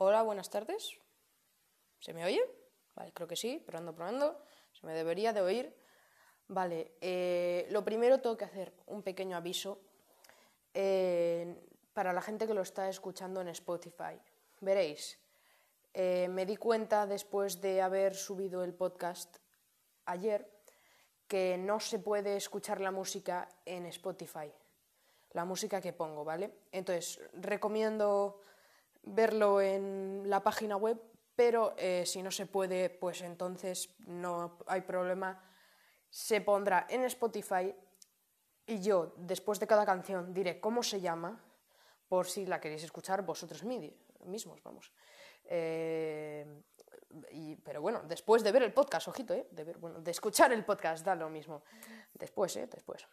Hola, 0.00 0.22
buenas 0.22 0.48
tardes. 0.48 0.96
¿Se 1.98 2.14
me 2.14 2.24
oye? 2.24 2.40
Vale, 2.94 3.12
creo 3.12 3.26
que 3.26 3.34
sí, 3.34 3.60
probando, 3.66 3.96
probando. 3.96 4.44
Se 4.70 4.86
me 4.86 4.94
debería 4.94 5.32
de 5.32 5.40
oír. 5.40 5.74
Vale, 6.46 6.92
eh, 7.00 7.66
lo 7.70 7.84
primero 7.84 8.20
tengo 8.20 8.36
que 8.36 8.44
hacer 8.44 8.72
un 8.86 9.02
pequeño 9.02 9.36
aviso 9.36 9.80
eh, 10.72 11.52
para 11.94 12.12
la 12.12 12.22
gente 12.22 12.46
que 12.46 12.54
lo 12.54 12.62
está 12.62 12.88
escuchando 12.88 13.40
en 13.40 13.48
Spotify. 13.48 14.20
Veréis, 14.60 15.18
eh, 15.92 16.28
me 16.28 16.46
di 16.46 16.56
cuenta 16.56 17.04
después 17.04 17.60
de 17.60 17.82
haber 17.82 18.14
subido 18.14 18.62
el 18.62 18.74
podcast 18.74 19.38
ayer 20.04 20.48
que 21.26 21.58
no 21.58 21.80
se 21.80 21.98
puede 21.98 22.36
escuchar 22.36 22.80
la 22.80 22.92
música 22.92 23.48
en 23.64 23.84
Spotify, 23.86 24.52
la 25.32 25.44
música 25.44 25.80
que 25.80 25.92
pongo, 25.92 26.24
¿vale? 26.24 26.52
Entonces, 26.70 27.20
recomiendo 27.32 28.42
verlo 29.02 29.60
en 29.60 30.28
la 30.28 30.42
página 30.42 30.76
web, 30.76 31.00
pero 31.34 31.74
eh, 31.76 32.04
si 32.04 32.22
no 32.22 32.30
se 32.30 32.46
puede, 32.46 32.90
pues 32.90 33.22
entonces 33.22 33.94
no 34.06 34.58
hay 34.66 34.80
problema. 34.82 35.42
Se 36.10 36.40
pondrá 36.40 36.86
en 36.88 37.04
Spotify 37.04 37.74
y 38.66 38.80
yo, 38.80 39.14
después 39.16 39.60
de 39.60 39.66
cada 39.66 39.86
canción, 39.86 40.34
diré 40.34 40.60
cómo 40.60 40.82
se 40.82 41.00
llama, 41.00 41.42
por 42.08 42.26
si 42.26 42.46
la 42.46 42.60
queréis 42.60 42.82
escuchar 42.82 43.24
vosotros 43.24 43.62
mismos, 43.64 44.62
vamos. 44.62 44.92
Eh, 45.44 46.44
pero 47.64 47.80
bueno, 47.80 48.02
después 48.04 48.42
de 48.42 48.52
ver 48.52 48.62
el 48.62 48.72
podcast, 48.72 49.08
ojito, 49.08 49.32
¿eh? 49.34 49.46
De, 49.50 49.64
ver, 49.64 49.78
bueno, 49.78 50.00
de 50.00 50.10
escuchar 50.10 50.52
el 50.52 50.64
podcast, 50.64 51.04
da 51.04 51.14
lo 51.14 51.30
mismo. 51.30 51.62
Después, 52.14 52.56
¿eh? 52.56 52.68
Después. 52.70 53.06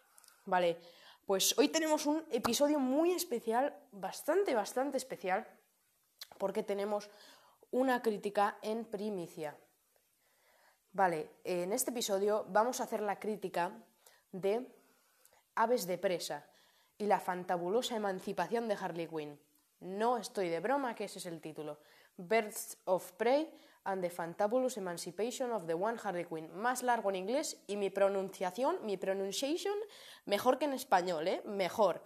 Vale, 0.46 0.78
pues 1.26 1.58
hoy 1.58 1.70
tenemos 1.70 2.06
un 2.06 2.26
episodio 2.32 2.80
muy 2.80 3.12
especial, 3.12 3.76
bastante, 3.92 4.54
bastante 4.54 4.98
especial, 4.98 5.48
porque 6.38 6.64
tenemos 6.64 7.10
una 7.72 8.02
crítica 8.02 8.58
en 8.62 8.86
primicia. 8.86 9.58
Vale, 10.92 11.32
en 11.44 11.74
este 11.74 11.92
episodio 11.92 12.46
vamos 12.50 12.80
a 12.80 12.84
hacer 12.84 13.02
la 13.02 13.20
crítica 13.20 13.72
de 14.32 14.66
Aves 15.56 15.88
de 15.88 15.98
presa 15.98 16.46
y 16.98 17.06
la 17.06 17.20
fantabulosa 17.20 17.96
emancipación 17.96 18.68
de 18.68 18.76
Harley 18.76 19.08
Quinn. 19.08 19.40
No 19.82 20.18
estoy 20.18 20.50
de 20.50 20.60
broma 20.60 20.96
que 20.96 21.06
ese 21.06 21.20
es 21.20 21.26
el 21.26 21.42
título. 21.42 21.80
Birds 22.18 22.78
of 22.86 23.12
Prey 23.14 23.50
and 23.84 24.02
the 24.02 24.10
Fantabulous 24.10 24.78
Emancipation 24.78 25.52
of 25.52 25.68
the 25.68 25.74
One 25.74 25.98
Harley 26.02 26.26
Quinn. 26.26 26.50
Más 26.56 26.82
largo 26.82 27.10
en 27.10 27.18
inglés 27.18 27.62
y 27.68 27.78
mi 27.78 27.90
pronunciación, 27.90 28.78
mi 28.86 28.98
pronunciation, 28.98 29.76
mejor 30.26 30.58
que 30.58 30.66
en 30.66 30.74
español, 30.74 31.28
¿eh? 31.28 31.42
Mejor. 31.46 32.02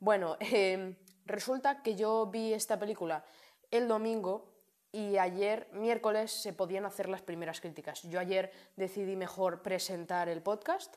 Bueno, 0.00 0.36
em, 0.40 0.96
resulta 1.26 1.82
que 1.82 1.96
yo 1.96 2.26
vi 2.26 2.52
esta 2.52 2.78
película 2.78 3.24
el 3.70 3.88
domingo 3.88 4.52
y 4.90 5.18
ayer, 5.18 5.68
miércoles, 5.72 6.30
se 6.30 6.52
podían 6.52 6.86
hacer 6.86 7.08
las 7.08 7.22
primeras 7.22 7.60
críticas. 7.60 8.02
Yo 8.02 8.18
ayer 8.18 8.50
decidí 8.76 9.16
mejor 9.16 9.62
presentar 9.62 10.28
el 10.28 10.42
podcast, 10.42 10.96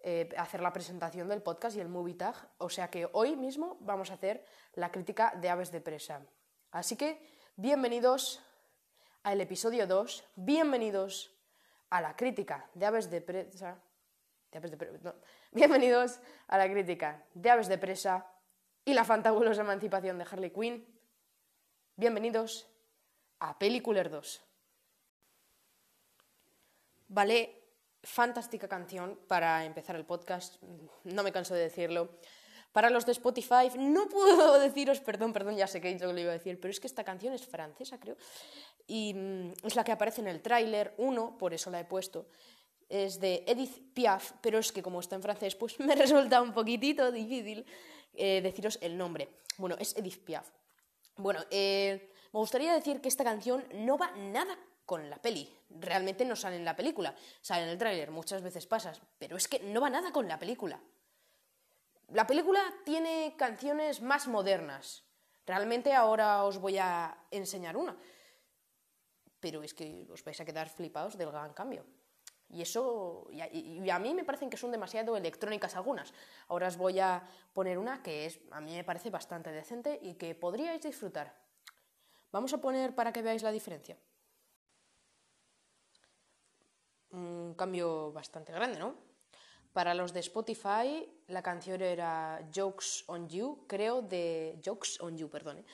eh, 0.00 0.28
hacer 0.36 0.60
la 0.60 0.72
presentación 0.72 1.28
del 1.28 1.42
podcast 1.42 1.76
y 1.76 1.80
el 1.80 1.88
movie 1.88 2.14
tag, 2.14 2.36
o 2.58 2.68
sea 2.68 2.88
que 2.88 3.08
hoy 3.12 3.34
mismo 3.34 3.76
vamos 3.80 4.10
a 4.10 4.14
hacer 4.14 4.44
la 4.74 4.92
crítica 4.92 5.34
de 5.40 5.48
Aves 5.48 5.72
de 5.72 5.80
Presa. 5.80 6.20
Así 6.70 6.96
que, 6.96 7.20
bienvenidos 7.56 8.40
al 9.24 9.40
episodio 9.40 9.86
2, 9.86 10.24
bienvenidos 10.36 11.34
a 11.90 12.00
la 12.00 12.14
crítica 12.14 12.70
de 12.74 12.86
Aves 12.86 13.10
de 13.10 13.20
Presa. 13.20 13.80
Bienvenidos 15.52 16.18
a 16.48 16.56
la 16.56 16.70
crítica 16.70 17.24
de 17.34 17.50
Aves 17.50 17.68
de 17.68 17.76
Presa 17.76 18.26
y 18.86 18.94
la 18.94 19.04
fantabulosa 19.04 19.60
emancipación 19.60 20.16
de 20.16 20.24
Harley 20.24 20.50
Quinn 20.50 20.95
Bienvenidos 21.98 22.68
a 23.40 23.58
Peliculer 23.58 24.10
2. 24.10 24.42
Vale, 27.08 27.62
fantástica 28.02 28.68
canción 28.68 29.18
para 29.26 29.64
empezar 29.64 29.96
el 29.96 30.04
podcast, 30.04 30.62
no 31.04 31.22
me 31.22 31.32
canso 31.32 31.54
de 31.54 31.62
decirlo. 31.62 32.18
Para 32.72 32.90
los 32.90 33.06
de 33.06 33.12
Spotify, 33.12 33.70
no 33.78 34.10
puedo 34.10 34.58
deciros, 34.60 35.00
perdón, 35.00 35.32
perdón, 35.32 35.56
ya 35.56 35.66
sé 35.66 35.80
que 35.80 35.96
que 35.96 36.04
lo 36.04 36.20
iba 36.20 36.32
a 36.32 36.34
decir, 36.34 36.60
pero 36.60 36.70
es 36.70 36.80
que 36.80 36.86
esta 36.86 37.02
canción 37.02 37.32
es 37.32 37.46
francesa, 37.46 37.98
creo, 37.98 38.18
y 38.86 39.14
mm, 39.14 39.52
es 39.64 39.74
la 39.74 39.82
que 39.82 39.92
aparece 39.92 40.20
en 40.20 40.28
el 40.28 40.42
tráiler 40.42 40.92
1, 40.98 41.38
por 41.38 41.54
eso 41.54 41.70
la 41.70 41.80
he 41.80 41.86
puesto. 41.86 42.28
Es 42.90 43.18
de 43.20 43.42
Edith 43.46 43.94
Piaf, 43.94 44.32
pero 44.42 44.58
es 44.58 44.70
que 44.70 44.82
como 44.82 45.00
está 45.00 45.16
en 45.16 45.22
francés, 45.22 45.54
pues 45.54 45.80
me 45.80 45.94
resulta 45.94 46.42
un 46.42 46.52
poquitito 46.52 47.10
difícil 47.10 47.64
eh, 48.12 48.42
deciros 48.42 48.78
el 48.82 48.98
nombre. 48.98 49.30
Bueno, 49.56 49.76
es 49.78 49.96
Edith 49.96 50.22
Piaf. 50.22 50.46
Bueno, 51.16 51.40
eh, 51.50 52.10
me 52.32 52.40
gustaría 52.40 52.74
decir 52.74 53.00
que 53.00 53.08
esta 53.08 53.24
canción 53.24 53.64
no 53.72 53.96
va 53.96 54.10
nada 54.12 54.58
con 54.84 55.08
la 55.08 55.16
peli. 55.16 55.52
Realmente 55.70 56.24
no 56.24 56.36
sale 56.36 56.56
en 56.56 56.64
la 56.64 56.76
película, 56.76 57.14
sale 57.40 57.64
en 57.64 57.70
el 57.70 57.78
tráiler, 57.78 58.10
muchas 58.10 58.42
veces 58.42 58.66
pasas, 58.66 59.00
pero 59.18 59.36
es 59.36 59.48
que 59.48 59.60
no 59.60 59.80
va 59.80 59.90
nada 59.90 60.12
con 60.12 60.28
la 60.28 60.38
película. 60.38 60.80
La 62.08 62.26
película 62.26 62.62
tiene 62.84 63.34
canciones 63.36 64.00
más 64.00 64.28
modernas. 64.28 65.02
Realmente 65.46 65.92
ahora 65.92 66.44
os 66.44 66.58
voy 66.58 66.78
a 66.78 67.16
enseñar 67.30 67.76
una. 67.76 67.96
Pero 69.40 69.62
es 69.62 69.74
que 69.74 70.06
os 70.10 70.22
vais 70.22 70.40
a 70.40 70.44
quedar 70.44 70.68
flipados 70.68 71.16
del 71.16 71.30
gran 71.30 71.52
cambio. 71.52 71.84
Y 72.48 72.62
eso, 72.62 73.26
y 73.30 73.90
a, 73.90 73.98
mí 73.98 74.14
me 74.14 74.24
parecen 74.24 74.48
que 74.48 74.56
son 74.56 74.70
demasiado 74.70 75.16
electrónicas 75.16 75.74
algunas. 75.74 76.14
Ahora 76.48 76.68
os 76.68 76.76
voy 76.76 77.00
a 77.00 77.22
poner 77.52 77.76
una 77.76 78.02
que 78.02 78.26
es, 78.26 78.38
a 78.52 78.60
mí 78.60 78.74
me 78.74 78.84
parece 78.84 79.10
bastante 79.10 79.50
decente 79.50 79.98
y 80.00 80.14
que 80.14 80.34
podríais 80.34 80.82
disfrutar. 80.82 81.34
Vamos 82.30 82.52
a 82.52 82.58
poner 82.58 82.94
para 82.94 83.12
que 83.12 83.22
veáis 83.22 83.42
la 83.42 83.50
diferencia. 83.50 83.96
Un 87.10 87.54
cambio 87.54 88.12
bastante 88.12 88.52
grande, 88.52 88.78
¿no? 88.78 88.94
Para 89.72 89.92
los 89.94 90.12
de 90.12 90.20
Spotify, 90.20 91.06
la 91.26 91.42
canción 91.42 91.82
era 91.82 92.48
Jokes 92.54 93.04
on 93.08 93.28
You, 93.28 93.66
creo, 93.66 94.02
de 94.02 94.58
Jokes 94.64 94.98
on 95.00 95.18
You, 95.18 95.28
perdón, 95.28 95.64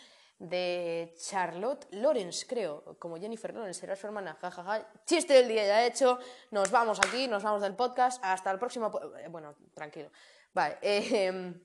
de 0.43 1.15
Charlotte 1.17 1.87
Lawrence, 1.93 2.45
creo, 2.49 2.97
como 2.99 3.17
Jennifer 3.17 3.55
Lawrence, 3.55 3.87
era 3.87 3.95
su 3.95 4.09
hermana, 4.09 4.37
jajaja, 4.41 4.89
chiste 5.07 5.35
del 5.35 5.47
día 5.47 5.65
ya 5.65 5.87
hecho, 5.87 6.19
nos 6.51 6.69
vamos 6.73 6.99
aquí, 6.99 7.29
nos 7.29 7.45
vamos 7.45 7.63
del 7.63 7.77
podcast, 7.77 8.21
hasta 8.25 8.51
el 8.51 8.59
próximo, 8.59 8.91
eh, 9.19 9.29
bueno, 9.29 9.55
tranquilo, 9.73 10.11
vale, 10.53 10.79
em, 10.83 11.63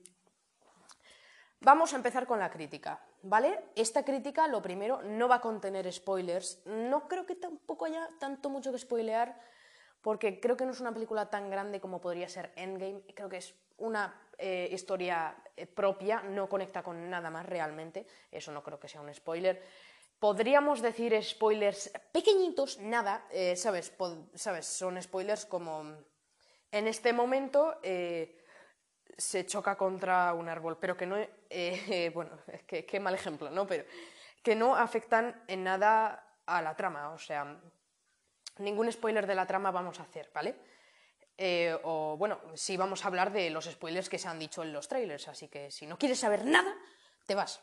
vamos 1.61 1.91
a 1.93 1.95
empezar 1.95 2.27
con 2.27 2.37
la 2.37 2.51
crítica, 2.51 3.01
¿vale? 3.23 3.71
Esta 3.75 4.05
crítica, 4.05 4.47
lo 4.47 4.61
primero, 4.61 5.01
no 5.01 5.27
va 5.27 5.35
a 5.35 5.41
contener 5.41 5.91
spoilers, 5.91 6.61
no 6.65 7.07
creo 7.07 7.25
que 7.25 7.35
tampoco 7.35 7.85
haya 7.85 8.07
tanto 8.19 8.51
mucho 8.51 8.71
que 8.71 8.77
spoilear, 8.77 9.41
porque 10.03 10.39
creo 10.39 10.55
que 10.55 10.65
no 10.65 10.71
es 10.71 10.79
una 10.79 10.93
película 10.93 11.31
tan 11.31 11.49
grande 11.49 11.81
como 11.81 11.99
podría 11.99 12.29
ser 12.29 12.53
Endgame, 12.55 13.01
creo 13.15 13.27
que 13.27 13.37
es 13.37 13.55
una 13.77 14.26
eh, 14.37 14.69
historia 14.71 15.35
eh, 15.55 15.65
propia, 15.65 16.21
no 16.21 16.47
conecta 16.47 16.83
con 16.83 17.09
nada 17.09 17.29
más 17.29 17.45
realmente, 17.45 18.05
eso 18.31 18.51
no 18.51 18.61
creo 18.61 18.79
que 18.79 18.87
sea 18.87 19.01
un 19.01 19.13
spoiler. 19.13 19.63
Podríamos 20.19 20.81
decir 20.81 21.17
spoilers 21.23 21.91
pequeñitos, 22.11 22.79
nada, 22.79 23.25
eh, 23.31 23.55
¿sabes? 23.55 23.93
¿sabes? 24.35 24.65
Son 24.65 25.01
spoilers 25.01 25.45
como 25.45 25.85
en 26.71 26.87
este 26.87 27.13
momento 27.13 27.79
se 27.81 29.45
choca 29.45 29.75
contra 29.75 30.33
un 30.33 30.49
árbol, 30.49 30.77
pero 30.79 30.95
que 30.95 31.05
no, 31.05 31.17
bueno, 32.13 32.37
que, 32.67 32.85
qué 32.85 32.99
mal 32.99 33.15
ejemplo, 33.15 33.49
¿no? 33.49 33.65
Pero 33.65 33.85
que 34.43 34.55
no 34.55 34.75
afectan 34.75 35.43
en 35.47 35.63
nada 35.63 36.37
a 36.45 36.61
la 36.61 36.75
trama, 36.75 37.09
o 37.11 37.17
sea, 37.17 37.59
ningún 38.59 38.91
spoiler 38.91 39.25
de 39.25 39.35
la 39.35 39.45
trama 39.45 39.71
vamos 39.71 39.99
a 39.99 40.03
hacer, 40.03 40.29
¿vale? 40.33 40.55
Eh, 41.37 41.77
o 41.83 42.17
bueno, 42.17 42.41
sí 42.55 42.77
vamos 42.77 43.05
a 43.05 43.09
hablar 43.09 43.31
de 43.31 43.51
los 43.51 43.65
spoilers 43.65 44.09
que 44.09 44.17
se 44.17 44.27
han 44.27 44.39
dicho 44.39 44.63
en 44.63 44.73
los 44.73 44.87
trailers, 44.87 45.27
así 45.27 45.47
que 45.47 45.69
si 45.69 45.85
no 45.85 45.97
quieres 45.97 46.19
saber 46.19 46.45
nada, 46.45 46.75
te 47.25 47.35
vas. 47.35 47.61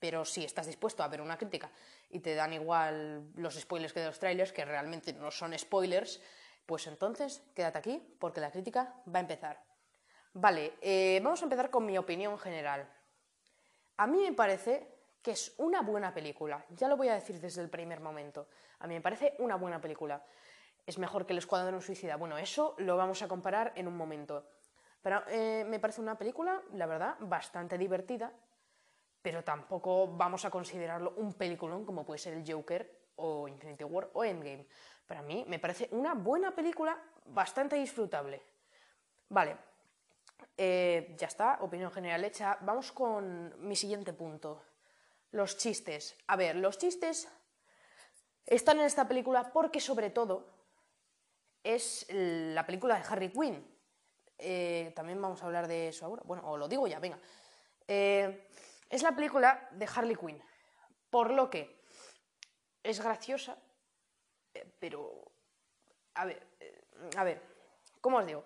Pero 0.00 0.24
si 0.24 0.44
estás 0.44 0.66
dispuesto 0.66 1.04
a 1.04 1.08
ver 1.08 1.20
una 1.20 1.38
crítica 1.38 1.70
y 2.10 2.18
te 2.18 2.34
dan 2.34 2.52
igual 2.52 3.30
los 3.36 3.54
spoilers 3.54 3.92
que 3.92 4.00
de 4.00 4.06
los 4.06 4.18
trailers, 4.18 4.52
que 4.52 4.64
realmente 4.64 5.12
no 5.12 5.30
son 5.30 5.56
spoilers, 5.56 6.20
pues 6.66 6.88
entonces 6.88 7.42
quédate 7.54 7.78
aquí 7.78 8.16
porque 8.18 8.40
la 8.40 8.50
crítica 8.50 9.00
va 9.06 9.18
a 9.18 9.22
empezar. 9.22 9.62
Vale, 10.34 10.74
eh, 10.80 11.20
vamos 11.22 11.40
a 11.42 11.44
empezar 11.44 11.70
con 11.70 11.86
mi 11.86 11.96
opinión 11.98 12.36
general. 12.38 12.92
A 13.98 14.06
mí 14.08 14.18
me 14.18 14.32
parece 14.32 14.88
que 15.22 15.32
es 15.32 15.54
una 15.58 15.82
buena 15.82 16.12
película, 16.12 16.64
ya 16.70 16.88
lo 16.88 16.96
voy 16.96 17.08
a 17.08 17.14
decir 17.14 17.38
desde 17.40 17.62
el 17.62 17.70
primer 17.70 18.00
momento. 18.00 18.48
A 18.80 18.88
mí 18.88 18.94
me 18.94 19.00
parece 19.00 19.36
una 19.38 19.54
buena 19.54 19.80
película 19.80 20.24
es 20.86 20.98
mejor 20.98 21.26
que 21.26 21.32
El 21.32 21.38
Escuadrón 21.38 21.80
Suicida. 21.80 22.16
Bueno, 22.16 22.38
eso 22.38 22.74
lo 22.78 22.96
vamos 22.96 23.22
a 23.22 23.28
comparar 23.28 23.72
en 23.76 23.86
un 23.86 23.96
momento. 23.96 24.46
Pero 25.02 25.22
eh, 25.28 25.64
me 25.68 25.80
parece 25.80 26.00
una 26.00 26.16
película, 26.16 26.62
la 26.74 26.86
verdad, 26.86 27.16
bastante 27.20 27.76
divertida, 27.76 28.32
pero 29.20 29.42
tampoco 29.42 30.08
vamos 30.08 30.44
a 30.44 30.50
considerarlo 30.50 31.14
un 31.16 31.34
peliculón 31.34 31.84
como 31.84 32.04
puede 32.04 32.18
ser 32.18 32.34
el 32.34 32.50
Joker 32.50 33.02
o 33.16 33.48
Infinity 33.48 33.84
War 33.84 34.10
o 34.14 34.24
Endgame. 34.24 34.66
Para 35.06 35.22
mí 35.22 35.44
me 35.48 35.58
parece 35.58 35.88
una 35.92 36.14
buena 36.14 36.54
película, 36.54 37.00
bastante 37.26 37.76
disfrutable. 37.76 38.42
Vale, 39.28 39.56
eh, 40.56 41.14
ya 41.18 41.26
está, 41.26 41.58
opinión 41.60 41.90
general 41.90 42.24
hecha. 42.24 42.58
Vamos 42.60 42.92
con 42.92 43.66
mi 43.66 43.76
siguiente 43.76 44.12
punto. 44.12 44.62
los 45.32 45.56
chistes. 45.56 46.14
A 46.26 46.36
ver, 46.36 46.56
los 46.56 46.76
chistes 46.76 47.26
están 48.44 48.78
en 48.80 48.84
esta 48.84 49.08
película 49.08 49.50
porque 49.50 49.80
sobre 49.80 50.10
todo 50.10 50.61
es 51.62 52.06
la 52.10 52.66
película 52.66 52.96
de 52.96 53.04
Harry 53.08 53.30
Quinn. 53.30 53.66
Eh, 54.38 54.92
también 54.96 55.20
vamos 55.22 55.42
a 55.42 55.46
hablar 55.46 55.68
de 55.68 55.88
eso 55.88 56.06
ahora. 56.06 56.22
Bueno, 56.24 56.42
o 56.50 56.56
lo 56.56 56.68
digo 56.68 56.86
ya, 56.86 56.98
venga. 56.98 57.18
Eh, 57.86 58.48
es 58.88 59.02
la 59.02 59.14
película 59.14 59.68
de 59.72 59.86
Harley 59.86 60.16
Quinn. 60.16 60.42
Por 61.10 61.30
lo 61.30 61.48
que 61.48 61.82
es 62.82 63.00
graciosa, 63.00 63.56
eh, 64.54 64.66
pero... 64.78 65.30
A 66.14 66.26
ver, 66.26 66.46
a 67.16 67.24
ver, 67.24 67.40
¿cómo 68.00 68.18
os 68.18 68.26
digo? 68.26 68.44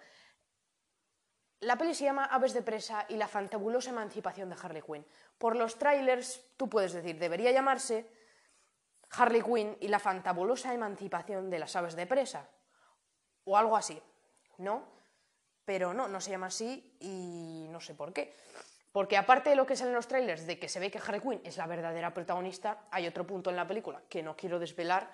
La 1.60 1.76
peli 1.76 1.94
se 1.94 2.04
llama 2.04 2.26
Aves 2.26 2.52
de 2.52 2.62
presa 2.62 3.06
y 3.08 3.16
la 3.16 3.26
fantabulosa 3.26 3.90
emancipación 3.90 4.48
de 4.50 4.56
Harley 4.62 4.82
Quinn. 4.82 5.04
Por 5.36 5.56
los 5.56 5.78
trailers, 5.78 6.44
tú 6.56 6.68
puedes 6.68 6.92
decir, 6.92 7.18
debería 7.18 7.50
llamarse 7.50 8.08
Harley 9.10 9.42
Quinn 9.42 9.76
y 9.80 9.88
la 9.88 9.98
fantabulosa 9.98 10.74
emancipación 10.74 11.50
de 11.50 11.58
las 11.58 11.74
aves 11.74 11.96
de 11.96 12.06
presa. 12.06 12.48
O 13.46 13.56
algo 13.56 13.76
así, 13.76 14.00
¿no? 14.58 14.84
Pero 15.64 15.94
no, 15.94 16.06
no 16.06 16.20
se 16.20 16.30
llama 16.30 16.48
así 16.48 16.96
y 17.00 17.66
no 17.70 17.80
sé 17.80 17.94
por 17.94 18.12
qué. 18.12 18.34
Porque 18.92 19.16
aparte 19.16 19.50
de 19.50 19.56
lo 19.56 19.66
que 19.66 19.76
sale 19.76 19.90
en 19.90 19.96
los 19.96 20.08
trailers, 20.08 20.46
de 20.46 20.58
que 20.58 20.68
se 20.68 20.80
ve 20.80 20.90
que 20.90 20.98
Harley 20.98 21.20
Quinn 21.20 21.40
es 21.44 21.56
la 21.56 21.66
verdadera 21.66 22.14
protagonista, 22.14 22.86
hay 22.90 23.06
otro 23.06 23.26
punto 23.26 23.50
en 23.50 23.56
la 23.56 23.66
película 23.66 24.02
que 24.08 24.22
no 24.22 24.36
quiero 24.36 24.58
desvelar 24.58 25.10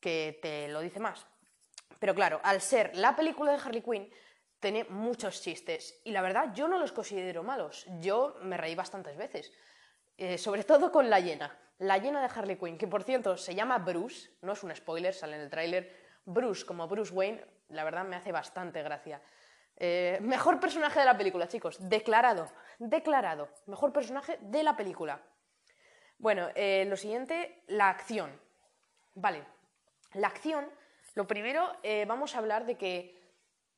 que 0.00 0.38
te 0.40 0.68
lo 0.68 0.80
dice 0.80 1.00
más. 1.00 1.26
Pero 1.98 2.14
claro, 2.14 2.40
al 2.44 2.60
ser 2.60 2.94
la 2.96 3.16
película 3.16 3.52
de 3.52 3.58
Harley 3.58 3.82
Quinn, 3.82 4.10
tiene 4.60 4.84
muchos 4.84 5.42
chistes 5.42 6.00
y 6.04 6.10
la 6.10 6.22
verdad 6.22 6.52
yo 6.54 6.68
no 6.68 6.78
los 6.78 6.92
considero 6.92 7.42
malos. 7.42 7.86
Yo 8.00 8.36
me 8.42 8.56
reí 8.56 8.74
bastantes 8.74 9.16
veces, 9.16 9.52
eh, 10.16 10.38
sobre 10.38 10.64
todo 10.64 10.90
con 10.90 11.10
la 11.10 11.20
llena, 11.20 11.56
la 11.78 11.98
llena 11.98 12.20
de 12.20 12.28
Harley 12.32 12.56
Quinn, 12.56 12.78
que 12.78 12.86
por 12.86 13.04
cierto 13.04 13.36
se 13.36 13.54
llama 13.54 13.78
Bruce, 13.78 14.30
no 14.42 14.52
es 14.52 14.62
un 14.62 14.74
spoiler, 14.74 15.14
sale 15.14 15.36
en 15.36 15.42
el 15.42 15.50
tráiler, 15.50 15.92
Bruce 16.24 16.64
como 16.64 16.88
Bruce 16.88 17.12
Wayne, 17.12 17.44
la 17.68 17.84
verdad 17.84 18.04
me 18.04 18.16
hace 18.16 18.32
bastante 18.32 18.82
gracia. 18.82 19.20
Eh, 19.76 20.18
mejor 20.20 20.58
personaje 20.58 21.00
de 21.00 21.06
la 21.06 21.16
película, 21.16 21.46
chicos, 21.48 21.76
declarado, 21.88 22.50
declarado, 22.78 23.48
mejor 23.66 23.92
personaje 23.92 24.38
de 24.40 24.62
la 24.62 24.76
película. 24.76 25.22
Bueno, 26.18 26.48
eh, 26.54 26.84
lo 26.86 26.96
siguiente, 26.96 27.62
la 27.68 27.88
acción. 27.88 28.30
Vale, 29.14 29.44
la 30.14 30.28
acción, 30.28 30.68
lo 31.14 31.26
primero 31.26 31.72
vamos 32.06 32.34
a 32.34 32.38
hablar 32.38 32.66
de 32.66 32.76
que 32.76 33.18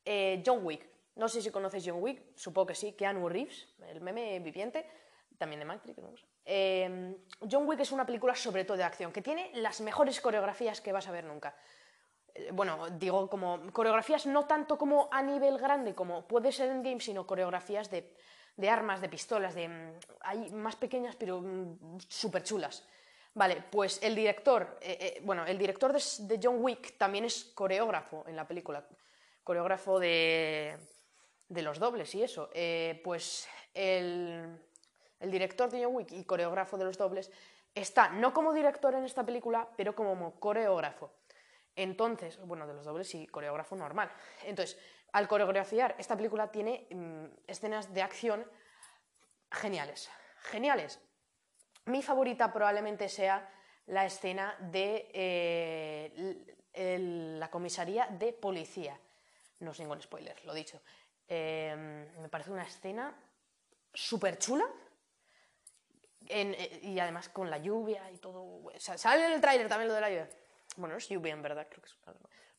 eh, 0.05 0.41
John 0.45 0.65
Wick. 0.65 0.87
No 1.15 1.27
sé 1.27 1.41
si 1.41 1.51
conoces 1.51 1.83
John 1.85 2.01
Wick, 2.01 2.35
supongo 2.35 2.67
que 2.67 2.75
sí. 2.75 2.93
Keanu 2.93 3.27
Reeves, 3.27 3.67
el 3.87 4.01
meme 4.01 4.39
viviente, 4.39 4.85
también 5.37 5.59
de 5.59 5.65
Matrix. 5.65 5.99
Eh, 6.45 7.15
John 7.49 7.67
Wick 7.67 7.81
es 7.81 7.91
una 7.91 8.05
película 8.05 8.33
sobre 8.35 8.65
todo 8.65 8.77
de 8.77 8.83
acción, 8.83 9.11
que 9.11 9.21
tiene 9.21 9.51
las 9.55 9.81
mejores 9.81 10.19
coreografías 10.21 10.81
que 10.81 10.91
vas 10.91 11.07
a 11.07 11.11
ver 11.11 11.25
nunca. 11.25 11.55
Eh, 12.35 12.49
bueno, 12.53 12.89
digo 12.91 13.29
como 13.29 13.59
coreografías 13.71 14.25
no 14.25 14.45
tanto 14.45 14.77
como 14.77 15.09
a 15.11 15.21
nivel 15.21 15.57
grande 15.57 15.93
como 15.95 16.27
puede 16.27 16.51
ser 16.51 16.69
en 16.69 16.83
game, 16.83 16.99
sino 16.99 17.27
coreografías 17.27 17.89
de, 17.89 18.69
armas, 18.69 19.01
de 19.01 19.09
pistolas, 19.09 19.55
de 19.55 19.67
mm, 19.67 19.93
hay 20.21 20.49
más 20.51 20.75
pequeñas 20.75 21.15
pero 21.15 21.41
mm, 21.41 21.99
súper 22.07 22.43
chulas. 22.43 22.85
Vale, 23.33 23.63
pues 23.71 24.03
el 24.03 24.13
director, 24.13 24.77
bueno, 25.23 25.45
el 25.45 25.57
director 25.57 25.93
de 25.93 26.39
John 26.43 26.57
Wick 26.59 26.97
también 26.97 27.23
es 27.23 27.45
coreógrafo 27.55 28.25
en 28.27 28.35
la 28.35 28.45
película 28.45 28.85
coreógrafo 29.43 29.99
de, 29.99 30.77
los 31.49 31.79
dobles 31.79 32.13
y 32.15 32.23
eso. 32.23 32.49
Eh, 32.53 33.01
pues 33.03 33.47
el, 33.73 34.59
director 35.19 35.69
de 35.69 35.83
John 35.83 35.95
Wick 35.95 36.11
y 36.11 36.23
coreógrafo 36.23 36.77
de 36.77 36.85
los 36.85 36.97
dobles 36.97 37.31
está 37.73 38.09
no 38.09 38.33
como 38.33 38.53
director 38.53 38.93
en 38.95 39.05
esta 39.05 39.25
película, 39.25 39.67
pero 39.75 39.95
como 39.95 40.39
coreógrafo. 40.39 41.11
Entonces, 41.75 42.37
bueno, 42.45 42.67
de 42.67 42.73
los 42.73 42.85
dobles 42.85 43.13
y 43.15 43.27
coreógrafo 43.27 43.75
normal. 43.75 44.11
Entonces, 44.43 44.77
al 45.13 45.27
coreografiar 45.27 45.95
esta 45.97 46.15
película 46.15 46.51
tiene 46.51 46.87
mm, 46.91 47.25
escenas 47.47 47.93
de 47.93 48.01
acción 48.01 48.45
geniales. 49.51 50.09
Geniales. 50.43 50.99
Mi 51.85 52.01
favorita 52.01 52.51
probablemente 52.51 53.09
sea 53.09 53.49
la 53.87 54.05
escena 54.05 54.55
de 54.59 55.09
eh, 55.13 56.39
la 57.39 57.49
comisaría 57.49 58.07
de 58.07 58.33
policía 58.33 58.97
no 59.61 59.71
es 59.71 59.79
ningún 59.79 60.01
spoiler, 60.01 60.43
lo 60.45 60.53
dicho. 60.53 60.81
Em, 61.27 62.07
me 62.19 62.29
parece 62.29 62.51
una 62.51 62.63
escena 62.63 63.15
súper 63.93 64.37
chula. 64.37 64.65
Eh, 66.27 66.79
y 66.83 66.99
además 66.99 67.29
con 67.29 67.49
la 67.49 67.57
lluvia 67.57 68.09
y 68.11 68.17
todo. 68.17 68.71
sale 68.77 69.25
en 69.25 69.33
el 69.33 69.41
tráiler 69.41 69.67
también 69.67 69.87
lo 69.87 69.95
de 69.95 70.01
la 70.01 70.09
lluvia. 70.09 70.29
Bueno, 70.77 70.93
no 70.93 70.97
es 70.97 71.09
lluvia 71.09 71.33
en 71.33 71.41
verdad, 71.41 71.67
creo 71.69 71.81
que 71.81 71.89
es. 71.89 71.97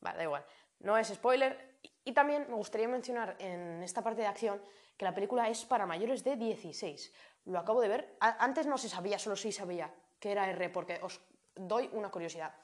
Vale, 0.01 0.19
da 0.19 0.25
igual. 0.25 0.45
No 0.81 0.97
es 0.99 1.09
spoiler. 1.09 1.79
Y 2.05 2.13
también 2.13 2.47
me 2.49 2.55
gustaría 2.55 2.89
mencionar 2.89 3.37
en 3.39 3.83
esta 3.83 4.03
parte 4.03 4.21
de 4.23 4.27
acción 4.27 4.61
que 4.97 5.05
la 5.05 5.15
película 5.15 5.49
es 5.49 5.65
para 5.65 5.87
mayores 5.87 6.25
de 6.25 6.37
16. 6.37 7.13
Lo 7.47 7.59
acabo 7.59 7.81
de 7.81 7.89
ver. 7.89 8.17
antes 8.21 8.67
no 8.67 8.77
se 8.79 8.89
sabía, 8.89 9.19
solo 9.19 9.37
sí 9.37 9.53
sabía 9.53 9.93
que 10.19 10.33
era 10.33 10.49
R, 10.51 10.69
porque 10.71 11.01
os 11.03 11.21
doy 11.55 11.89
una 11.93 12.11
curiosidad. 12.11 12.55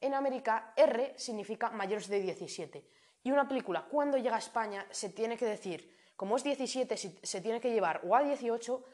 En 0.00 0.14
América, 0.14 0.72
R 0.76 1.14
significa 1.16 1.70
mayores 1.70 2.08
de 2.08 2.20
17. 2.20 2.86
Y 3.22 3.30
una 3.30 3.48
película, 3.48 3.84
cuando 3.84 4.18
llega 4.18 4.36
a 4.36 4.40
España, 4.40 4.86
se 4.90 5.10
tiene 5.10 5.36
que 5.36 5.46
decir, 5.46 5.96
como 6.16 6.36
es 6.36 6.44
17, 6.44 6.96
se 6.96 7.40
tiene 7.40 7.60
que 7.60 7.72
llevar 7.72 8.00
o 8.04 8.14
a 8.14 8.22
18 8.22 8.84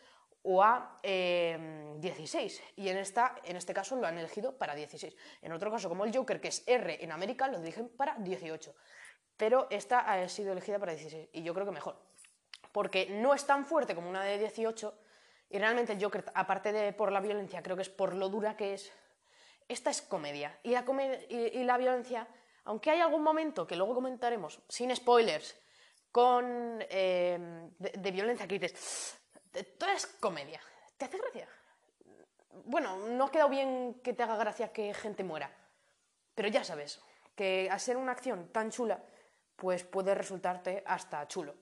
o 0.43 0.63
a 0.63 0.99
16. 1.03 2.61
Eh, 2.61 2.63
y 2.77 2.89
en, 2.89 2.99
esta, 2.99 3.37
en 3.45 3.57
este 3.57 3.73
caso 3.73 3.97
lo 3.97 4.07
han 4.07 4.19
elegido 4.19 4.57
para 4.57 4.75
16. 4.75 5.15
En 5.43 5.53
otro 5.53 5.71
caso, 5.71 5.89
como 5.89 6.05
el 6.05 6.17
Joker, 6.17 6.41
que 6.41 6.49
es 6.49 6.63
R 6.67 7.03
en 7.03 7.13
América, 7.13 7.49
lo 7.49 7.61
dirigen 7.61 7.89
para 7.89 8.17
18. 8.17 8.75
Pero 9.37 9.67
esta 9.71 10.01
ha 10.01 10.29
sido 10.29 10.53
elegida 10.53 10.79
para 10.79 10.93
16. 10.93 11.29
Y 11.33 11.43
yo 11.43 11.55
creo 11.55 11.67
que 11.67 11.73
mejor. 11.73 11.97
Porque 12.73 13.07
no 13.11 13.35
es 13.35 13.47
tan 13.47 13.67
fuerte 13.67 13.95
como 13.95 14.09
una 14.09 14.23
de 14.23 14.39
18. 14.39 14.95
Y 15.51 15.59
realmente 15.59 15.93
el 15.93 16.03
Joker, 16.03 16.25
aparte 16.35 16.73
de 16.73 16.93
por 16.93 17.13
la 17.13 17.21
violencia, 17.21 17.63
creo 17.63 17.77
que 17.77 17.83
es 17.83 17.91
por 17.91 18.15
lo 18.15 18.29
dura 18.29 18.57
que 18.57 18.75
es. 18.75 18.93
Esta 19.69 19.91
es 19.91 20.03
comedia. 20.03 20.59
Y 20.63 20.71
la, 20.71 20.85
y 21.29 21.65
la 21.65 21.79
violencia 21.79 22.29
aunque 22.65 22.91
hay 22.91 23.01
algún 23.01 23.23
momento 23.23 23.67
que 23.67 23.77
luego 23.77 23.95
comentaremos, 23.95 24.61
sin 24.69 24.95
spoilers, 24.95 25.57
con 26.11 26.79
eh, 26.89 27.69
de, 27.79 28.11
violencia 28.11 28.47
que 28.47 28.59
dices, 28.59 29.19
todo 29.79 29.91
es 29.91 30.07
comedia. 30.07 30.61
¿Te 30.97 31.05
hace 31.05 31.19
gracia? 31.19 31.49
Bueno, 32.65 32.97
no 33.09 33.25
ha 33.25 33.31
quedado 33.31 33.49
bien 33.49 34.01
que 34.03 34.13
te 34.13 34.23
haga 34.23 34.37
gracia 34.37 34.73
que 34.73 34.93
gente 34.95 35.25
muera, 35.25 35.51
pero 36.35 36.49
ya 36.49 36.65
sabes 36.65 37.01
que 37.35 37.69
al 37.71 37.81
ser 37.81 37.97
una 37.97 38.13
acción 38.13 38.49
tan 38.49 38.71
chula, 38.71 39.03
pues 39.57 39.85
puede 39.85 40.15
resultarte 40.15 40.83
hasta 40.87 41.27
chulo. 41.29 41.55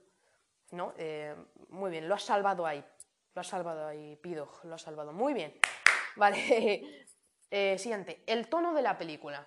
¿no? 0.73 0.95
Eh, 0.97 1.35
muy 1.69 1.91
bien, 1.91 2.09
lo 2.09 2.15
has 2.15 2.23
salvado 2.23 2.67
ahí. 2.67 2.85
Lo 3.35 3.41
has 3.41 3.47
salvado 3.47 3.87
ahí, 3.87 4.17
Pido, 4.17 4.51
lo 4.65 4.75
has 4.75 4.83
salvado. 4.83 5.13
Muy 5.13 5.35
bien. 5.35 5.59
Vale. 6.17 6.97
Eh, 7.53 7.79
siguiente, 7.79 8.23
el 8.29 8.49
tono 8.49 8.73
de 8.73 8.81
la 8.81 8.97
película. 8.97 9.45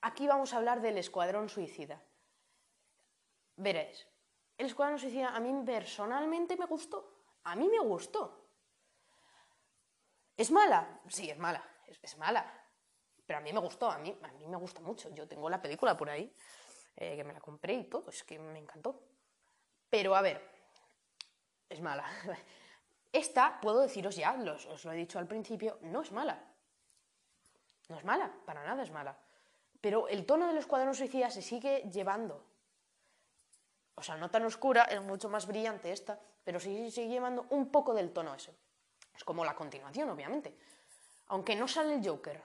Aquí 0.00 0.26
vamos 0.26 0.52
a 0.52 0.56
hablar 0.56 0.80
del 0.80 0.98
Escuadrón 0.98 1.48
Suicida. 1.48 2.02
Veréis, 3.54 4.08
el 4.58 4.66
Escuadrón 4.66 4.98
Suicida 4.98 5.28
a 5.28 5.38
mí 5.38 5.54
personalmente 5.64 6.56
me 6.56 6.66
gustó. 6.66 7.11
A 7.44 7.56
mí 7.56 7.68
me 7.68 7.80
gustó. 7.80 8.46
¿Es 10.36 10.50
mala? 10.50 11.00
Sí, 11.08 11.30
es 11.30 11.38
mala. 11.38 11.62
Es, 12.02 12.16
mala. 12.16 12.44
Pero 13.26 13.38
a 13.38 13.42
mí 13.42 13.52
me 13.52 13.60
gustó, 13.60 13.90
a 13.90 13.98
mí, 13.98 14.16
a 14.22 14.32
mí 14.32 14.46
me 14.46 14.56
gusta 14.56 14.80
mucho. 14.80 15.08
Yo 15.10 15.26
tengo 15.28 15.48
la 15.50 15.60
película 15.60 15.96
por 15.96 16.10
ahí, 16.10 16.34
eh, 16.96 17.16
que 17.16 17.24
me 17.24 17.32
la 17.32 17.40
compré 17.40 17.74
y 17.74 17.84
todo, 17.84 18.10
es 18.10 18.22
que 18.24 18.38
me 18.38 18.58
encantó. 18.58 19.02
Pero 19.90 20.14
a 20.16 20.22
ver, 20.22 20.40
es 21.68 21.80
mala. 21.80 22.04
Esta, 23.12 23.60
puedo 23.60 23.80
deciros 23.80 24.16
ya, 24.16 24.32
os 24.32 24.84
lo 24.84 24.92
he 24.92 24.96
dicho 24.96 25.18
al 25.18 25.26
principio, 25.26 25.78
no 25.82 26.00
es 26.00 26.12
mala. 26.12 26.42
No 27.88 27.98
es 27.98 28.04
mala, 28.04 28.32
para 28.46 28.64
nada 28.64 28.82
es 28.82 28.90
mala. 28.90 29.18
Pero 29.80 30.08
el 30.08 30.24
tono 30.24 30.46
de 30.46 30.54
los 30.54 30.66
cuadernos 30.66 30.96
suicidas 30.96 31.34
se 31.34 31.42
sigue 31.42 31.82
llevando. 31.92 32.46
O 33.96 34.02
sea, 34.02 34.16
no 34.16 34.30
tan 34.30 34.44
oscura, 34.46 34.84
es 34.84 35.02
mucho 35.02 35.28
más 35.28 35.46
brillante 35.46 35.92
esta, 35.92 36.18
pero 36.44 36.60
sí 36.60 36.90
sigue 36.90 37.08
llevando 37.08 37.46
un 37.50 37.70
poco 37.70 37.94
del 37.94 38.12
tono 38.12 38.34
ese. 38.34 38.54
Es 39.14 39.24
como 39.24 39.44
la 39.44 39.54
continuación, 39.54 40.08
obviamente. 40.10 40.56
Aunque 41.28 41.54
no 41.54 41.68
sale 41.68 41.94
el 41.94 42.06
Joker. 42.06 42.40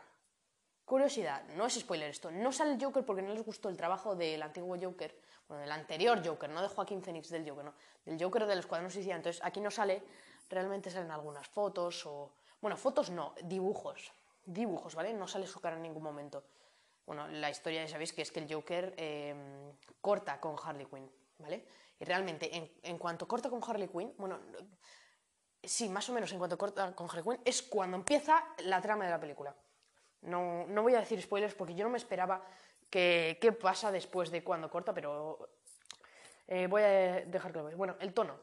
Curiosidad, 0.85 1.43
no 1.55 1.65
es 1.65 1.77
spoiler 1.77 2.09
esto, 2.09 2.31
no 2.31 2.53
sale 2.53 2.73
el 2.73 2.81
Joker 2.81 3.03
porque 3.03 3.21
no 3.21 3.33
les 3.33 3.43
gustó 3.43 3.67
el 3.67 3.75
trabajo 3.75 4.15
del 4.15 4.41
antiguo 4.41 4.77
Joker, 4.81 5.19
bueno, 5.49 5.61
del 5.61 5.71
anterior 5.73 6.25
Joker, 6.25 6.49
no 6.49 6.61
de 6.61 6.69
Joaquín 6.69 7.03
Phoenix 7.03 7.29
del 7.29 7.47
Joker, 7.47 7.65
no, 7.65 7.73
del 8.05 8.23
Joker 8.23 8.45
de 8.45 8.55
los 8.55 8.65
cuadernos 8.65 8.93
suicidas. 8.93 9.17
Entonces, 9.17 9.43
aquí 9.43 9.59
no 9.59 9.69
sale, 9.69 10.01
realmente 10.49 10.89
salen 10.89 11.11
algunas 11.11 11.45
fotos 11.47 12.05
o... 12.05 12.31
Bueno, 12.61 12.77
fotos 12.77 13.09
no, 13.09 13.35
dibujos. 13.43 14.13
Dibujos, 14.45 14.95
¿vale? 14.95 15.13
No 15.13 15.27
sale 15.27 15.45
su 15.45 15.59
cara 15.59 15.75
en 15.75 15.83
ningún 15.83 16.03
momento. 16.03 16.45
Bueno, 17.05 17.27
la 17.27 17.49
historia 17.49 17.83
ya 17.83 17.91
sabéis 17.91 18.13
que 18.13 18.21
es 18.21 18.31
que 18.31 18.39
el 18.39 18.53
Joker 18.53 18.93
em, 18.97 19.73
corta 19.99 20.39
con 20.39 20.55
Harley 20.61 20.85
Quinn, 20.85 21.09
¿vale? 21.39 21.65
Y 21.99 22.05
realmente, 22.05 22.71
en, 22.83 22.97
cuanto 22.97 23.27
corta 23.27 23.49
con 23.49 23.61
Harley 23.67 23.87
Quinn, 23.87 24.13
bueno, 24.17 24.39
sí, 25.63 25.89
más 25.89 26.07
o 26.09 26.13
menos 26.13 26.31
en 26.31 26.37
cuanto 26.37 26.57
corta 26.57 26.95
con 26.95 27.07
Harley 27.09 27.23
Quinn, 27.23 27.41
es 27.43 27.61
cuando 27.63 27.97
empieza 27.97 28.45
la 28.65 28.81
trama 28.81 29.05
de 29.05 29.11
la 29.11 29.19
película. 29.19 29.55
No, 30.21 30.65
no 30.67 30.83
voy 30.83 30.95
a 30.95 30.99
decir 30.99 31.21
spoilers 31.21 31.55
porque 31.55 31.75
yo 31.75 31.83
no 31.83 31.89
me 31.89 31.97
esperaba 31.97 32.43
que, 32.89 33.37
qué 33.41 33.51
pasa 33.51 33.91
después 33.91 34.31
de 34.31 34.43
cuando 34.43 34.69
corta, 34.69 34.93
pero 34.93 35.49
eh, 36.47 36.67
voy 36.67 36.81
a 36.81 36.87
dejar 37.25 37.51
que 37.51 37.57
lo 37.57 37.65
veáis. 37.65 37.77
Bueno, 37.77 37.95
el 37.99 38.13
tono. 38.13 38.39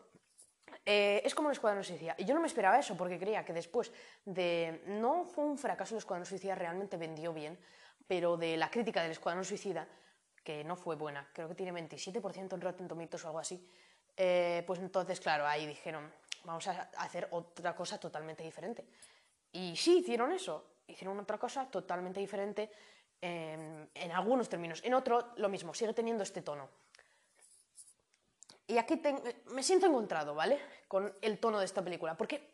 Eh, 0.85 1.23
es 1.25 1.35
como 1.35 1.49
el 1.49 1.53
Escuadrón 1.53 1.85
Suicida. 1.85 2.15
Y 2.19 2.25
yo 2.25 2.35
no 2.35 2.41
me 2.41 2.47
esperaba 2.47 2.79
eso 2.79 2.97
porque 2.97 3.19
creía 3.19 3.45
que 3.45 3.53
después 3.53 3.93
de... 4.25 4.83
No 4.87 5.25
fue 5.25 5.45
un 5.45 5.57
fracaso 5.57 5.95
el 5.95 5.99
Escuadrón 5.99 6.27
Suicida, 6.27 6.55
realmente 6.55 6.97
vendió 6.97 7.33
bien, 7.33 7.59
pero 8.07 8.37
de 8.37 8.57
la 8.57 8.71
crítica 8.71 9.03
del 9.03 9.13
Escuadrón 9.13 9.45
Suicida, 9.45 9.89
que 10.45 10.63
no 10.63 10.77
fue 10.77 10.95
buena, 10.95 11.29
creo 11.33 11.49
que 11.49 11.55
tiene 11.55 11.73
27% 11.73 12.55
en 12.55 12.61
Rotten 12.61 12.87
Tomatoes 12.87 13.25
o 13.25 13.29
algo 13.29 13.41
así, 13.41 13.67
eh, 14.17 14.63
pues 14.67 14.79
entonces, 14.79 15.19
claro, 15.19 15.47
ahí 15.47 15.67
dijeron, 15.67 16.13
vamos 16.45 16.67
a 16.69 16.91
hacer 16.99 17.27
otra 17.31 17.75
cosa 17.75 17.99
totalmente 17.99 18.43
diferente. 18.45 18.85
Y 19.51 19.75
sí, 19.77 19.99
hicieron 19.99 20.33
eso, 20.33 20.65
hicieron 20.87 21.19
otra 21.19 21.39
cosa 21.39 21.69
totalmente 21.69 22.21
diferente 22.21 22.71
en, 23.21 23.91
en 23.95 24.13
algunos 24.13 24.49
términos. 24.49 24.81
En 24.85 24.95
otro, 24.95 25.33
lo 25.37 25.49
mismo, 25.49 25.75
sigue 25.75 25.95
teniendo 25.95 26.23
este 26.23 26.43
tono. 26.43 26.69
Y 28.67 28.79
aquí 28.79 29.01
me 29.47 29.63
siento 29.63 29.87
encontrado, 29.87 30.35
¿vale? 30.35 30.61
Con 30.89 31.13
el 31.21 31.39
tono 31.39 31.59
de 31.59 31.65
esta 31.65 31.83
película, 31.83 32.17
porque 32.17 32.51